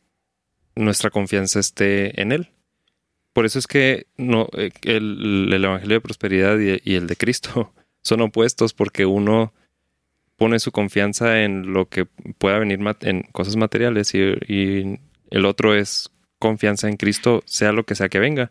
[0.74, 2.50] nuestra confianza esté en Él.
[3.39, 7.14] Por eso es que no, eh, el, el Evangelio de Prosperidad y, y el de
[7.14, 7.72] Cristo
[8.03, 9.53] son opuestos porque uno
[10.34, 12.07] pone su confianza en lo que
[12.39, 14.18] pueda venir en cosas materiales y,
[14.49, 14.99] y
[15.30, 16.11] el otro es
[16.41, 18.51] confianza en Cristo, sea lo que sea que venga,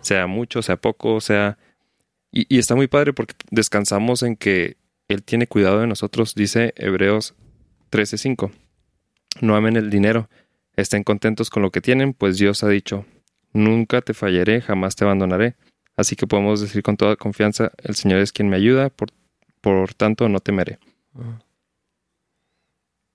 [0.00, 1.58] sea mucho, sea poco, sea...
[2.30, 4.76] Y, y está muy padre porque descansamos en que
[5.08, 7.34] Él tiene cuidado de nosotros, dice Hebreos
[7.90, 8.52] 13:5.
[9.40, 10.30] No amen el dinero,
[10.76, 13.06] estén contentos con lo que tienen, pues Dios ha dicho,
[13.52, 15.56] nunca te fallaré, jamás te abandonaré.
[15.96, 19.08] Así que podemos decir con toda confianza, el Señor es quien me ayuda, por,
[19.60, 20.78] por tanto no temeré.
[21.14, 21.34] Ujú.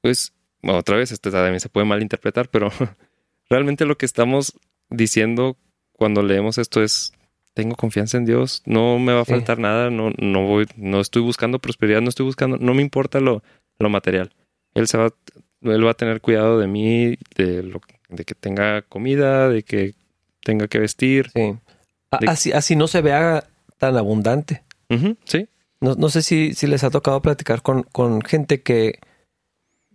[0.02, 0.34] Pues,
[0.64, 2.70] otra vez, este también se puede malinterpretar, pero
[3.50, 4.54] realmente lo que estamos
[4.90, 5.58] diciendo
[5.94, 7.14] cuando leemos esto es,
[7.54, 9.32] tengo confianza en Dios, no me va a Sí.
[9.32, 13.20] faltar nada, no, no voy, no estoy buscando prosperidad, no estoy buscando, no me importa
[13.22, 13.44] lo,
[13.80, 14.34] lo material.
[14.74, 15.10] Él se va,
[15.62, 17.80] él va a tener cuidado de mí, de lo,
[18.10, 19.96] de que tenga comida, de que
[20.46, 21.30] tenga que vestir.
[21.34, 21.58] Sí.
[22.22, 23.44] De- Así, así no se vea
[23.78, 24.64] tan abundante.
[25.26, 25.48] Sí,
[25.82, 29.00] No, no sé si, si les ha tocado platicar con, con gente que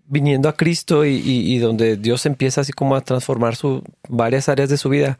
[0.04, 4.48] viniendo a Cristo y, y- y donde Dios empieza así como a transformar su, varias
[4.48, 5.16] áreas de su vida,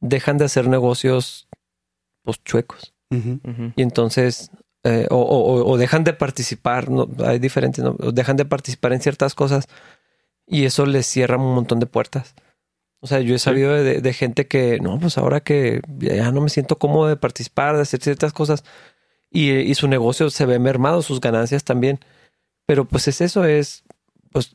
[0.00, 1.46] dejan de hacer negocios
[2.22, 2.94] pues chuecos.
[3.76, 4.50] Y entonces,
[4.84, 7.06] eh, o, o- o dejan de participar, ¿no?
[7.24, 7.96] hay diferentes, ¿no?
[8.00, 9.66] O dejan de participar en ciertas cosas
[10.46, 12.34] y eso les cierra un montón de puertas.
[13.00, 16.40] O sea, yo he sabido de, de gente que, no, pues ahora que ya no
[16.40, 18.64] me siento cómodo de participar, de hacer ciertas cosas
[19.30, 22.00] y, y su negocio se ve mermado, sus ganancias también.
[22.66, 23.84] Pero pues es eso, es,
[24.32, 24.50] pues,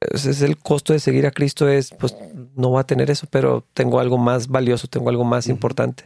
[0.00, 2.14] es el costo de seguir a Cristo, es, pues,
[2.54, 6.04] no va a tener eso, pero tengo algo más valioso, tengo algo más importante.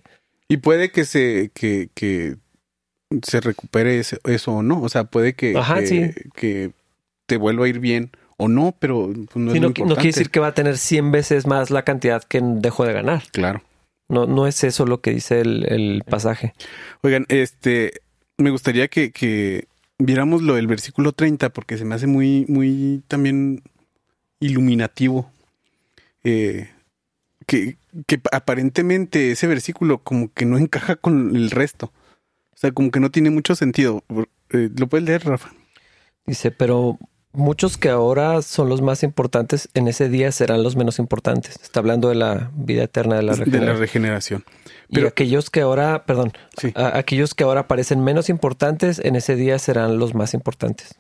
[0.49, 2.37] Y puede que se, que, que
[3.23, 4.81] se recupere ese- eso o no.
[4.83, 6.11] O sea, puede que, Ajá, que, sí.
[6.35, 6.73] que
[7.27, 10.09] te vuelva a ir bien o no, pero pues, no es Sí, no, no quiere
[10.09, 13.25] decir que va a tener 100 veces más la cantidad que dejó de ganar.
[13.33, 13.63] Claro.
[14.09, 16.55] No, no es eso lo que dice el, el pasaje.
[17.03, 18.01] Oigan, este,
[18.39, 19.67] me gustaría que, que
[19.99, 23.63] viéramos lo del versículo 30 porque se me hace muy, muy también
[24.41, 25.31] iluminativo.
[26.25, 26.71] Eh,
[27.47, 27.77] que,
[28.07, 31.93] que aparentemente ese versículo como que no encaja con el resto.
[32.53, 34.05] O sea, como que no tiene mucho sentido.
[34.51, 35.53] Eh, ¿Lo puedes leer, Rafa?
[36.27, 36.99] Dice, pero
[37.33, 41.59] muchos que ahora son los más importantes en ese día serán los menos importantes.
[41.63, 43.79] Está hablando de la vida eterna de la de la regeneración.
[43.81, 44.45] regeneración.
[44.91, 46.73] y pero- aquellos que ahora, perdón, Sí.
[46.75, 50.95] a- aquellos que ahora parecen menos importantes en ese día serán los más importantes.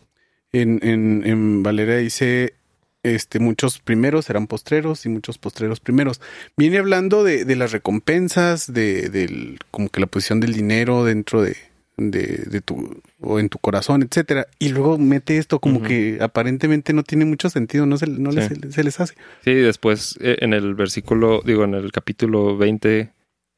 [0.52, 2.54] En, en, en Valera dice,
[3.02, 6.20] este, muchos primeros serán postreros y muchos postreros primeros.
[6.56, 11.40] Viene hablando de, de las recompensas, de, del, como que la posición del dinero dentro
[11.42, 11.56] de,
[11.99, 14.46] de, de tu, o en tu corazón, etcétera.
[14.59, 18.49] Y luego mete esto como que aparentemente no tiene mucho sentido, no se, no les-
[18.72, 19.14] se les hace.
[19.44, 23.11] Sí, después eh, en el versículo, digo, en el capítulo 20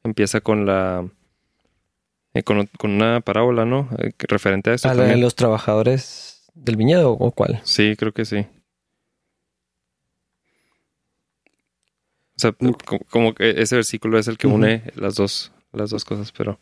[0.03, 1.07] empieza con la...
[2.33, 3.87] eh, con, con una parábola, ¿no?
[3.99, 7.61] Eh, referente a eso ¿A la de los trabajadores del viñedo o cuál?
[7.63, 8.45] Sí, creo que sí.
[12.37, 16.05] O sea, co- como que ese versículo es el que une las dos, las dos
[16.05, 16.59] cosas, pero...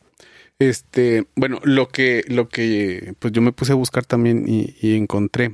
[0.60, 4.95] Este, bueno, lo que, lo que, pues yo me puse a buscar también y, y
[4.95, 5.53] encontré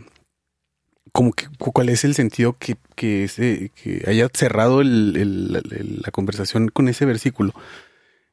[1.11, 5.63] como que cu- cuál es el sentido que, que, ese, que haya cerrado el- el-
[5.71, 7.53] el- la conversación con ese versículo.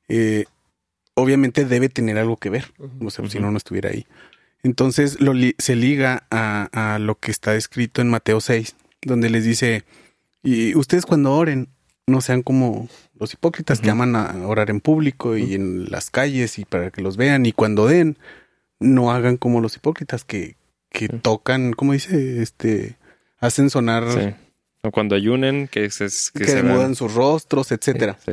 [0.09, 0.47] Eh,
[1.15, 4.07] obviamente debe tener algo que ver, o sea, si no, no estuviera ahí.
[4.63, 9.29] Entonces lo li- se liga a, a lo que está escrito en Mateo 6, donde
[9.29, 9.85] les dice,
[10.43, 11.69] y ustedes cuando oren,
[12.13, 12.89] no sean como
[13.19, 17.03] los hipócritas que aman a orar en público y en las calles y para que
[17.03, 18.17] los vean, y cuando den,
[18.79, 20.57] no hagan como los hipócritas que,
[20.91, 21.19] que Sí.
[21.23, 22.41] tocan, ¿cómo dice?
[22.43, 22.97] Este,
[23.39, 24.35] hacen sonar, Sí.
[24.85, 28.19] O cuando ayunen, que se, que que, se vean- sus rostros, etcétera.
[28.25, 28.33] Sí.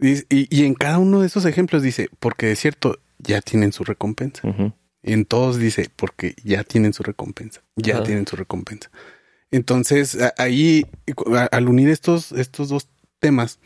[0.00, 3.72] Y, y- y en cada uno de esos ejemplos dice, porque de cierto, ya tienen
[3.72, 4.46] su recompensa.
[4.48, 4.72] Ujú.
[5.02, 7.62] En todos dice, porque ya tienen su recompensa.
[7.74, 8.90] Ya tienen su recompensa.
[9.50, 10.86] Entonces, ahí,
[11.50, 12.88] al unir estos, estos dos
[13.22, 13.58] temas,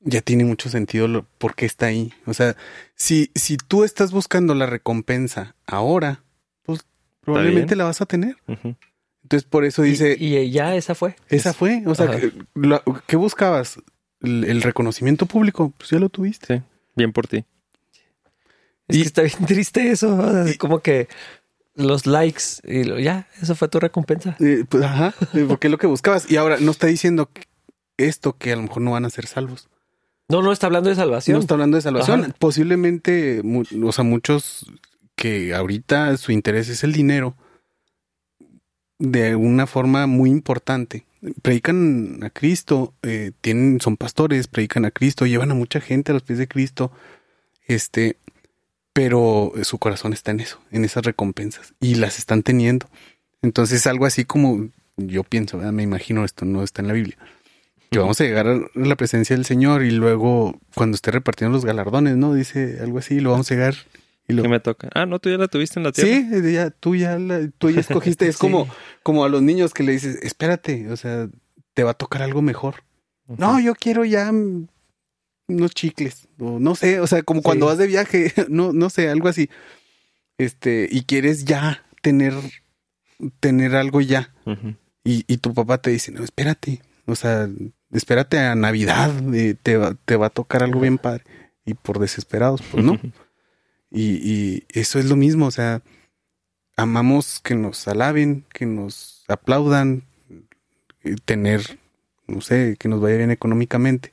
[0.00, 2.12] ya tiene mucho sentido lo, por qué está ahí.
[2.26, 2.56] O sea,
[2.94, 6.22] si, si tú estás buscando la recompensa ahora,
[6.64, 6.84] pues
[7.20, 8.36] probablemente la vas a tener.
[9.22, 11.16] Entonces, por eso dice, Y, y ya esa fue.
[11.28, 11.82] esa fue.
[11.86, 12.10] O sea,
[12.54, 13.78] lo- ¿qué buscabas?
[14.20, 15.72] ¿El, el reconocimiento público?
[15.78, 16.58] Pues ya lo tuviste.
[16.58, 16.62] Sí.
[16.96, 17.44] Bien por ti.
[18.88, 20.46] Es Y- que está bien triste eso.
[20.48, 21.08] y- como que
[21.74, 24.36] los likes y lo- ya, eso fue tu recompensa.
[24.40, 25.14] Eh, pues, ajá,
[25.48, 26.30] porque es lo que buscabas.
[26.30, 27.42] Y ahora no está diciendo que
[27.96, 29.68] esto que a lo mejor no van a ser salvos.
[30.28, 31.36] No, no está hablando de salvación.
[31.36, 32.24] No está hablando de salvación.
[32.24, 32.34] Ajá.
[32.38, 33.42] Posiblemente,
[33.82, 34.66] o sea, muchos
[35.14, 37.36] que ahorita su interés es el dinero,
[38.98, 41.06] de una forma muy importante.
[41.42, 46.14] Predican a Cristo, eh, tienen, son pastores, predican a Cristo, llevan a mucha gente a
[46.14, 46.92] los pies de Cristo,
[47.66, 48.16] este,
[48.92, 52.88] pero su corazón está en eso, en esas recompensas, y las están teniendo.
[53.42, 55.72] Entonces, algo así como yo pienso, ¿verdad?
[55.72, 57.18] me imagino esto, no está en la Biblia.
[57.90, 61.64] Que vamos a llegar a la presencia del Señor y luego cuando esté repartiendo los
[61.64, 62.34] galardones, ¿no?
[62.34, 63.74] Dice algo así, lo vamos a llegar
[64.28, 64.42] y lo...
[64.42, 64.88] ¿Qué me toca?
[64.94, 66.10] Ah, no, tú ya la tuviste en la tierra.
[66.42, 68.26] Sí, ya, tú ya, la- tú ya escogiste.
[68.28, 68.40] Es Sí.
[68.40, 68.68] como,
[69.02, 71.28] como a los niños que le dices, espérate, o sea,
[71.74, 72.82] te va a tocar algo mejor.
[73.28, 74.30] No, yo quiero ya
[75.48, 77.70] unos chicles, o no sé, o sea, como cuando Sí.
[77.70, 79.48] vas de viaje, no, no sé, algo así.
[80.38, 82.34] Este, y quieres ya tener,
[83.40, 84.34] tener algo ya.
[85.04, 87.48] Y, y tu papá te dice, no, espérate, o sea,
[87.92, 91.24] espérate a Navidad, eh, te, va, te va a tocar algo bien padre.
[91.64, 92.98] Y por desesperados, pues no.
[93.88, 95.80] Y, y eso es lo mismo, o sea,
[96.76, 100.02] amamos que nos alaben, que nos aplaudan,
[101.04, 101.78] eh, tener,
[102.26, 104.12] no sé, que nos vaya bien económicamente.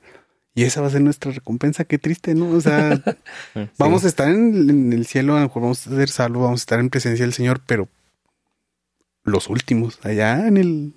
[0.55, 2.49] Y esa va a ser nuestra recompensa, qué triste, ¿no?
[2.51, 3.01] O sea,
[3.53, 3.67] Sí.
[3.79, 6.61] vamos a estar en, en el cielo, a lo mejor vamos a ser salvos, vamos
[6.61, 7.89] a estar en presencia del Señor, pero
[9.23, 10.93] los últimos, allá en el...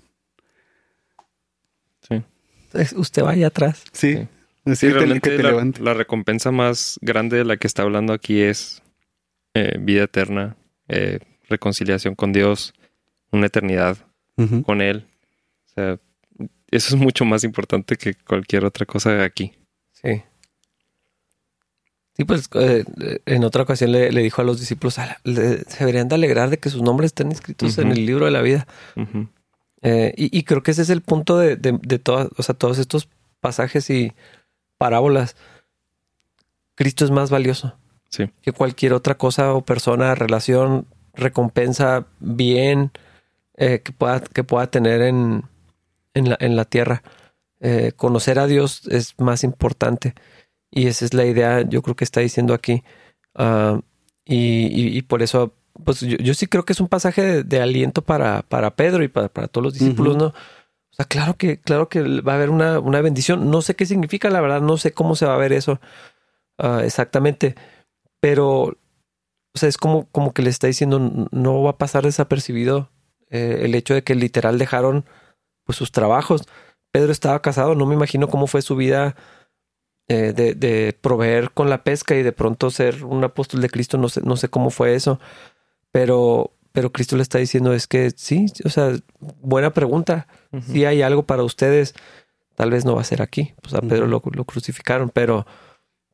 [2.97, 3.83] Usted vaya atrás.
[3.93, 4.29] Sí, Sí.
[4.67, 7.83] así Sí, que te- realmente que te la, recompensa más grande de la que está
[7.83, 8.83] hablando aquí es
[9.55, 10.57] eh, vida eterna,
[10.89, 12.75] eh, reconciliación con Dios,
[13.33, 13.97] una eternidad
[14.64, 15.07] con Él.
[15.67, 15.99] O sea,
[16.71, 19.53] eso es mucho más importante que cualquier otra cosa aquí.
[19.93, 20.23] Sí.
[22.17, 22.85] Sí, pues eh,
[23.27, 26.49] en otra ocasión le, le dijo a los discípulos, "Ala, le- se deberían de alegrar
[26.51, 28.67] de que sus nombres estén escritos en el libro de la vida.
[28.97, 29.29] Ujú.
[29.89, 32.57] Eh, y, y creo que ese es el punto de, de, de todas, o sea,
[32.57, 33.09] todos estos
[33.41, 34.12] pasajes y
[34.78, 35.37] parábolas.
[36.74, 37.76] Cristo es más valioso
[38.09, 38.30] Sí.
[38.43, 42.91] que cualquier otra cosa o persona, relación, recompensa, bien
[43.57, 45.43] eh, que, pueda, que pueda tener en,
[46.14, 47.03] en, la, en la tierra.
[47.61, 50.14] Eh, conocer a Dios es más importante.
[50.70, 52.82] Y esa es la idea, yo creo que está diciendo aquí.
[53.34, 53.80] Ah,
[54.24, 55.55] y, y- y por eso,
[55.85, 59.03] pues yo, yo sí creo que es un pasaje de, de aliento para, para Pedro
[59.03, 60.16] y para, para todos los discípulos.
[60.16, 60.27] ¿no?
[60.27, 63.51] O sea, claro que, claro que va a haber una, una bendición.
[63.51, 65.81] No sé qué significa, la verdad, no sé cómo se va a ver eso
[66.59, 67.55] ah, exactamente.
[68.20, 68.77] Pero, o
[69.59, 72.91] sea, es como, como que le está diciendo, "N- no va a pasar desapercibido
[73.31, 75.05] eh, el hecho de que literal dejaron
[75.64, 76.43] pues sus trabajos.
[76.93, 79.16] Pedro estaba casado, no me imagino cómo fue su vida
[80.09, 83.99] eh, de, de proveer con la pesca y de pronto ser un apóstol de Cristo,
[83.99, 85.18] no sé, no sé cómo fue eso,
[85.97, 90.26] pero, pero Cristo le está diciendo es que sí, o sea, buena pregunta,
[90.70, 91.94] si hay algo para ustedes,
[92.55, 95.47] tal vez no va a ser aquí, pues a Pedro lo, lo crucificaron, pero,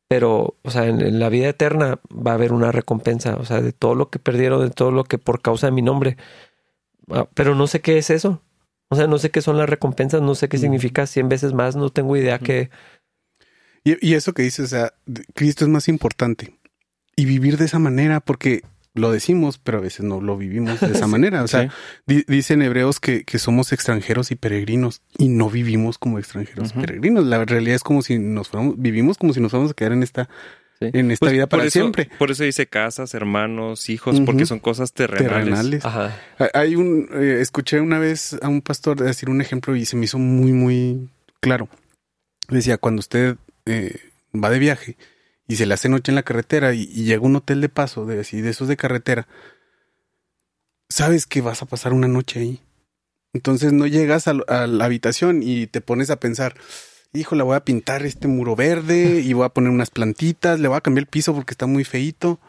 [0.07, 3.61] pero, o sea, en, en la vida eterna va a haber una recompensa, o sea,
[3.61, 6.15] de todo lo que perdieron, de todo lo que por causa de mi nombre,
[7.09, 8.41] Ah, pero no sé qué es eso.
[8.89, 11.07] O sea, no sé qué son las recompensas, no sé qué significa.
[11.07, 12.69] 100 veces más, no tengo idea que...
[13.83, 14.93] Y, y eso que dices, o sea,
[15.33, 16.57] Cristo es más importante.
[17.15, 18.61] Y vivir de esa manera, porque
[18.95, 21.43] lo decimos, pero a veces no lo vivimos de esa manera.
[21.43, 21.69] O sea, Sí.
[22.05, 26.71] di- dicen hebreos que, que somos extranjeros y peregrinos y no vivimos como extranjeros y
[26.73, 26.81] Ujú.
[26.81, 27.25] peregrinos.
[27.25, 30.03] La realidad es como si nos fuéramos, vivimos como si nos fuéramos a quedar en
[30.03, 30.29] esta,
[30.79, 30.89] Sí.
[30.93, 32.09] en esta vida para Pues, por eso, siempre.
[32.17, 35.29] Por eso dice casas, hermanos, hijos, porque son cosas terrenales.
[35.45, 35.85] Terrenales.
[35.85, 36.19] Ajá.
[36.39, 39.95] Hay- Hay un, eh, escuché una vez a un pastor decir un ejemplo y se
[39.95, 41.69] me hizo muy, muy claro.
[42.49, 43.95] Decía, cuando usted eh,
[44.35, 44.97] va de viaje
[45.47, 48.19] y se le hace noche en la carretera y, llega un hotel de paso, de,
[48.19, 49.27] así, de esos de carretera,
[50.89, 52.61] sabes que vas a pasar una noche ahí.
[53.33, 56.55] Entonces no llegas a, a la habitación y te pones a pensar,
[57.13, 60.67] hijo, le voy a pintar este muro verde y voy a poner unas plantitas, le
[60.67, 62.39] voy a cambiar el piso porque está muy feíto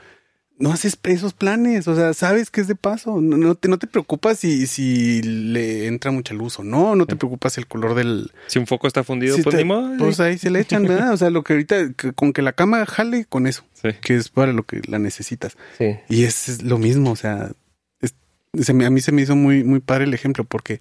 [0.59, 3.77] no haces esos planes, o sea, sabes que es de paso, no, no te, no
[3.79, 7.95] te preocupas si, si le entra mucha luz o no, no te preocupas el color
[7.97, 8.31] del...
[8.47, 9.97] Si un foco está fundido, pues te- ni modo.
[9.99, 11.13] Pues ahí se le echan, ¿verdad?
[11.13, 13.89] O sea, lo que ahorita, que- con que la cama jale con eso, Sí.
[14.01, 15.57] que es para lo que la necesitas.
[15.77, 15.97] Sí.
[16.09, 17.51] Y es, es lo mismo, o sea,
[18.01, 18.15] es-
[18.61, 20.81] se me- a mí se me hizo muy, muy padre el ejemplo porque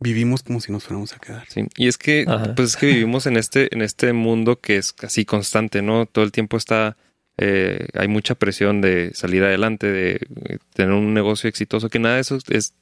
[0.00, 1.44] vivimos como si nos fuéramos a quedar.
[1.48, 2.56] Sí, y es que, Ajá.
[2.56, 6.06] pues es que vivimos en este, en este mundo que es casi constante, ¿no?
[6.06, 6.96] Todo el tiempo está,
[7.44, 10.12] eh, hay mucha presión de salir adelante, de
[10.44, 12.74] eh, tener un negocio exitoso, que nada de eso es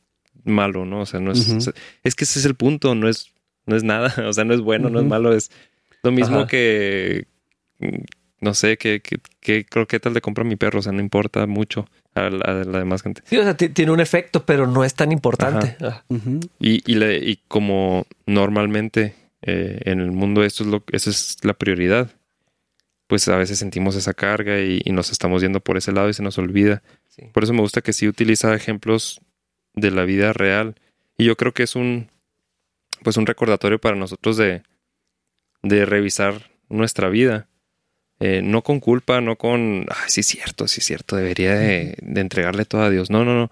[0.44, 1.00] malo, ¿no?
[1.00, 1.48] O sea, no es,
[2.04, 3.32] es que ese es el punto, no es,
[3.66, 5.50] no es nada, o sea, no es bueno, no es malo, es
[6.02, 6.46] lo mismo Ajá.
[6.46, 7.26] que,
[7.78, 7.96] mm,
[8.40, 11.46] no sé, que, que, que croquetas le compra a mi perro, o sea, no importa
[11.46, 13.22] mucho a la, a la demás gente.
[13.26, 15.76] Sí, o sea, ti- tiene un efecto, pero no es tan importante.
[15.80, 16.02] Ah.
[16.58, 21.36] Y, y, le- y como normalmente eh, en el mundo esto es lo, esa es
[21.42, 22.10] la prioridad.
[23.10, 26.14] Pues a veces sentimos esa carga y, y nos estamos yendo por ese lado y
[26.14, 26.80] se nos olvida.
[27.08, 27.24] Sí.
[27.32, 29.20] Por eso me gusta que sí utiliza ejemplos
[29.74, 30.76] de la vida real.
[31.18, 32.08] Y yo creo que es un,
[33.02, 34.62] pues un recordatorio para nosotros de,
[35.64, 37.48] de revisar nuestra vida.
[38.20, 41.96] Eh, no con culpa, no con, ah, sí es cierto, sí es cierto, debería de,
[42.00, 43.10] de entregarle todo a Dios.
[43.10, 43.50] No, no, no.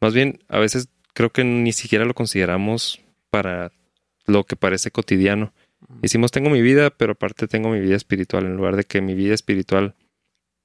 [0.00, 3.70] Más bien, a veces creo que ni siquiera lo consideramos para
[4.24, 5.52] lo que parece cotidiano.
[6.02, 9.14] Decimos, tengo mi vida, pero aparte tengo mi vida espiritual, en lugar de que mi
[9.14, 9.94] vida espiritual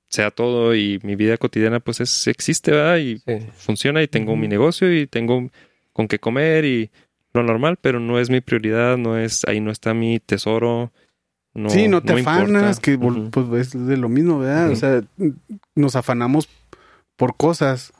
[0.09, 2.97] sea todo y mi vida cotidiana pues es, existe, ¿verdad?
[2.97, 3.47] Y Sí.
[3.55, 5.49] funciona y tengo mi negocio y tengo
[5.93, 6.91] con qué comer y
[7.33, 10.91] lo normal, pero no es mi prioridad, no es, ahí no está mi tesoro.
[11.55, 13.31] No, sí, no te afanas, importa.
[13.31, 14.71] que pues es de lo mismo, ¿verdad?
[14.71, 15.01] O sea,
[15.75, 16.47] nos afanamos
[17.15, 17.93] por cosas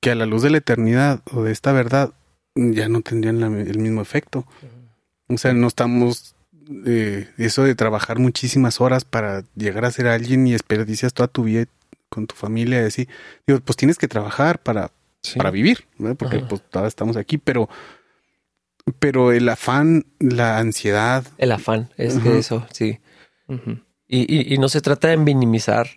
[0.00, 2.14] que a la luz de la eternidad o de esta verdad
[2.54, 4.46] ya no tendrían la- el mismo efecto.
[5.28, 6.34] O sea, no estamos
[6.86, 11.44] eh, eso de trabajar muchísimas horas para llegar a ser alguien y desperdicias toda tu
[11.44, 11.66] vida
[12.08, 13.08] con tu familia y así.
[13.46, 14.90] Digo, pues tienes que trabajar para,
[15.22, 15.36] Sí.
[15.38, 16.16] para vivir, ¿verdad?
[16.16, 16.48] Porque Ajá.
[16.48, 17.68] pues todavía estamos aquí, pero
[18.98, 22.98] pero el afán, la ansiedad, El afán, es que eso, sí.
[24.08, 25.88] Y, y- y no se trata de minimizar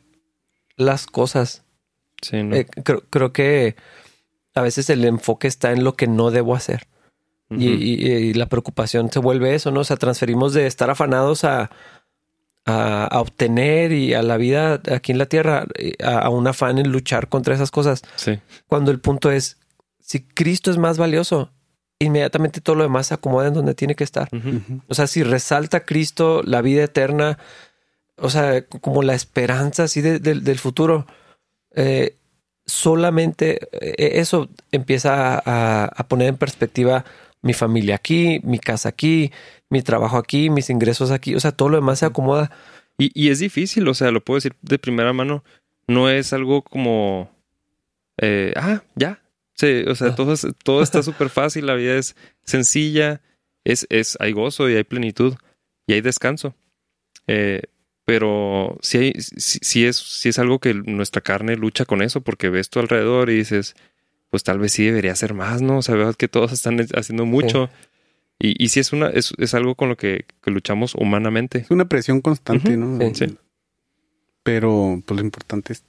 [0.75, 1.63] las cosas.
[2.21, 2.55] Sí, ¿no?
[2.55, 3.75] Eh, creo, creo que
[4.53, 6.87] a veces el enfoque está en lo que no debo hacer.
[7.49, 7.83] Y, Ujú.
[7.83, 9.81] y- y la preocupación se vuelve eso, ¿no?
[9.81, 11.69] O sea, transferimos de estar afanados a,
[12.65, 16.47] a, a obtener y a la vida aquí en la tierra, eh, a, a un
[16.47, 18.01] afán en luchar contra esas cosas.
[18.15, 18.39] Sí.
[18.67, 19.57] Cuando el punto es,
[19.99, 21.51] si Cristo es más valioso,
[21.99, 24.29] inmediatamente todo lo demás se acomoda en donde tiene que estar.
[24.87, 27.37] O sea, si resalta Cristo, la vida eterna,
[28.17, 31.05] o sea, como la esperanza así de- de- del futuro,
[31.75, 32.15] eh,
[32.65, 37.05] solamente eh, eso empieza a, a poner en perspectiva
[37.43, 39.31] mi familia aquí, mi casa aquí,
[39.69, 42.49] mi trabajo aquí, mis ingresos aquí, o sea, todo lo demás se acomoda.
[42.97, 45.43] Y, y es difícil, o sea, lo puedo decir de primera mano.
[45.87, 47.29] No es algo como,
[48.17, 49.21] eh, ah, ya.
[49.55, 50.15] Sí, o sea, Ah.
[50.15, 50.33] todo,
[50.63, 53.21] todo está súper fácil, la vida es sencilla,
[53.63, 55.35] es, es, hay gozo y hay plenitud
[55.85, 56.55] y hay descanso.
[57.27, 57.63] Eh,
[58.05, 62.21] pero sí, hay, sí, sí es, sí es algo que nuestra carne lucha con eso,
[62.21, 63.75] porque ves tu alrededor y dices,
[64.33, 65.77] pues tal vez sí debería ser más, ¿no?
[65.77, 67.69] O sea, veo que todos están haciendo mucho.
[68.39, 71.59] Y, y sí es una, es, es algo con lo que, que luchamos humanamente.
[71.59, 72.97] es una presión constante, ¿no?
[73.13, 73.37] sí.
[74.41, 75.83] Pero pues lo importante es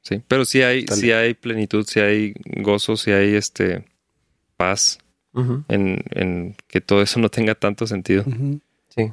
[0.00, 3.84] Sí, pero sí hay, sí hay plenitud, sí hay gozo, sí hay este
[4.56, 4.98] paz
[5.68, 8.24] en, en que todo eso no tenga tanto sentido.
[8.88, 9.12] sí.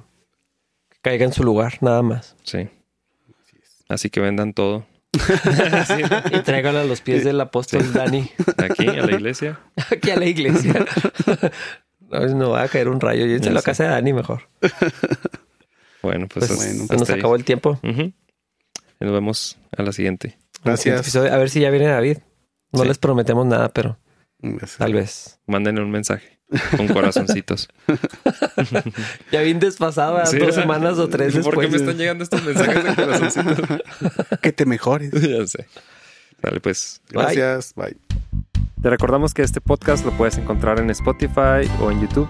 [0.89, 2.37] Que caiga en su lugar, nada más.
[2.43, 2.69] Sí.
[3.89, 4.85] Así que vendan todo
[6.31, 9.59] Y tráigalo a los pies del apóstol Dani, aquí a la iglesia.
[9.91, 10.85] aquí a la iglesia.
[12.11, 13.25] No, no va a caer un rayo.
[13.25, 13.65] Llévenselo Ya a sé.
[13.67, 14.41] casa de Dani mejor.
[16.03, 17.19] Bueno, pues, Pues, hasta- bueno, se nos ahí.
[17.19, 17.79] acabó el tiempo.
[17.83, 18.13] Y
[18.99, 20.37] Nos vemos a la siguiente.
[20.61, 21.15] Gracias.
[21.15, 22.17] A ver si ya viene David.
[22.73, 22.87] No Sí.
[22.89, 23.97] les prometemos nada, pero
[24.39, 24.77] Gracias.
[24.77, 25.39] tal vez.
[25.47, 26.40] Mándenle un mensaje
[26.77, 27.69] con corazoncitos.
[29.31, 30.29] Ya bien desfasado, ¿verdad?
[30.29, 31.71] Sí, dos semanas o tres ¿Por qué después.
[31.71, 33.81] me están llegando estos mensajes de corazoncitos?
[34.41, 35.11] Que te mejores.
[35.21, 35.67] ya sé.
[36.41, 37.01] Dale, pues.
[37.09, 37.73] Gracias.
[37.75, 37.97] Bye.
[38.81, 42.27] Te recordamos que este podcast lo puedes encontrar en Spotify o en YouTube.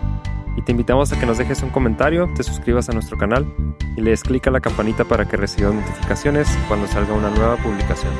[0.57, 3.45] Y te invitamos a que nos dejes un comentario, te suscribas a nuestro canal
[3.95, 7.55] y le des clic a la campanita para que recibas notificaciones cuando salga una nueva
[7.55, 8.11] publicación.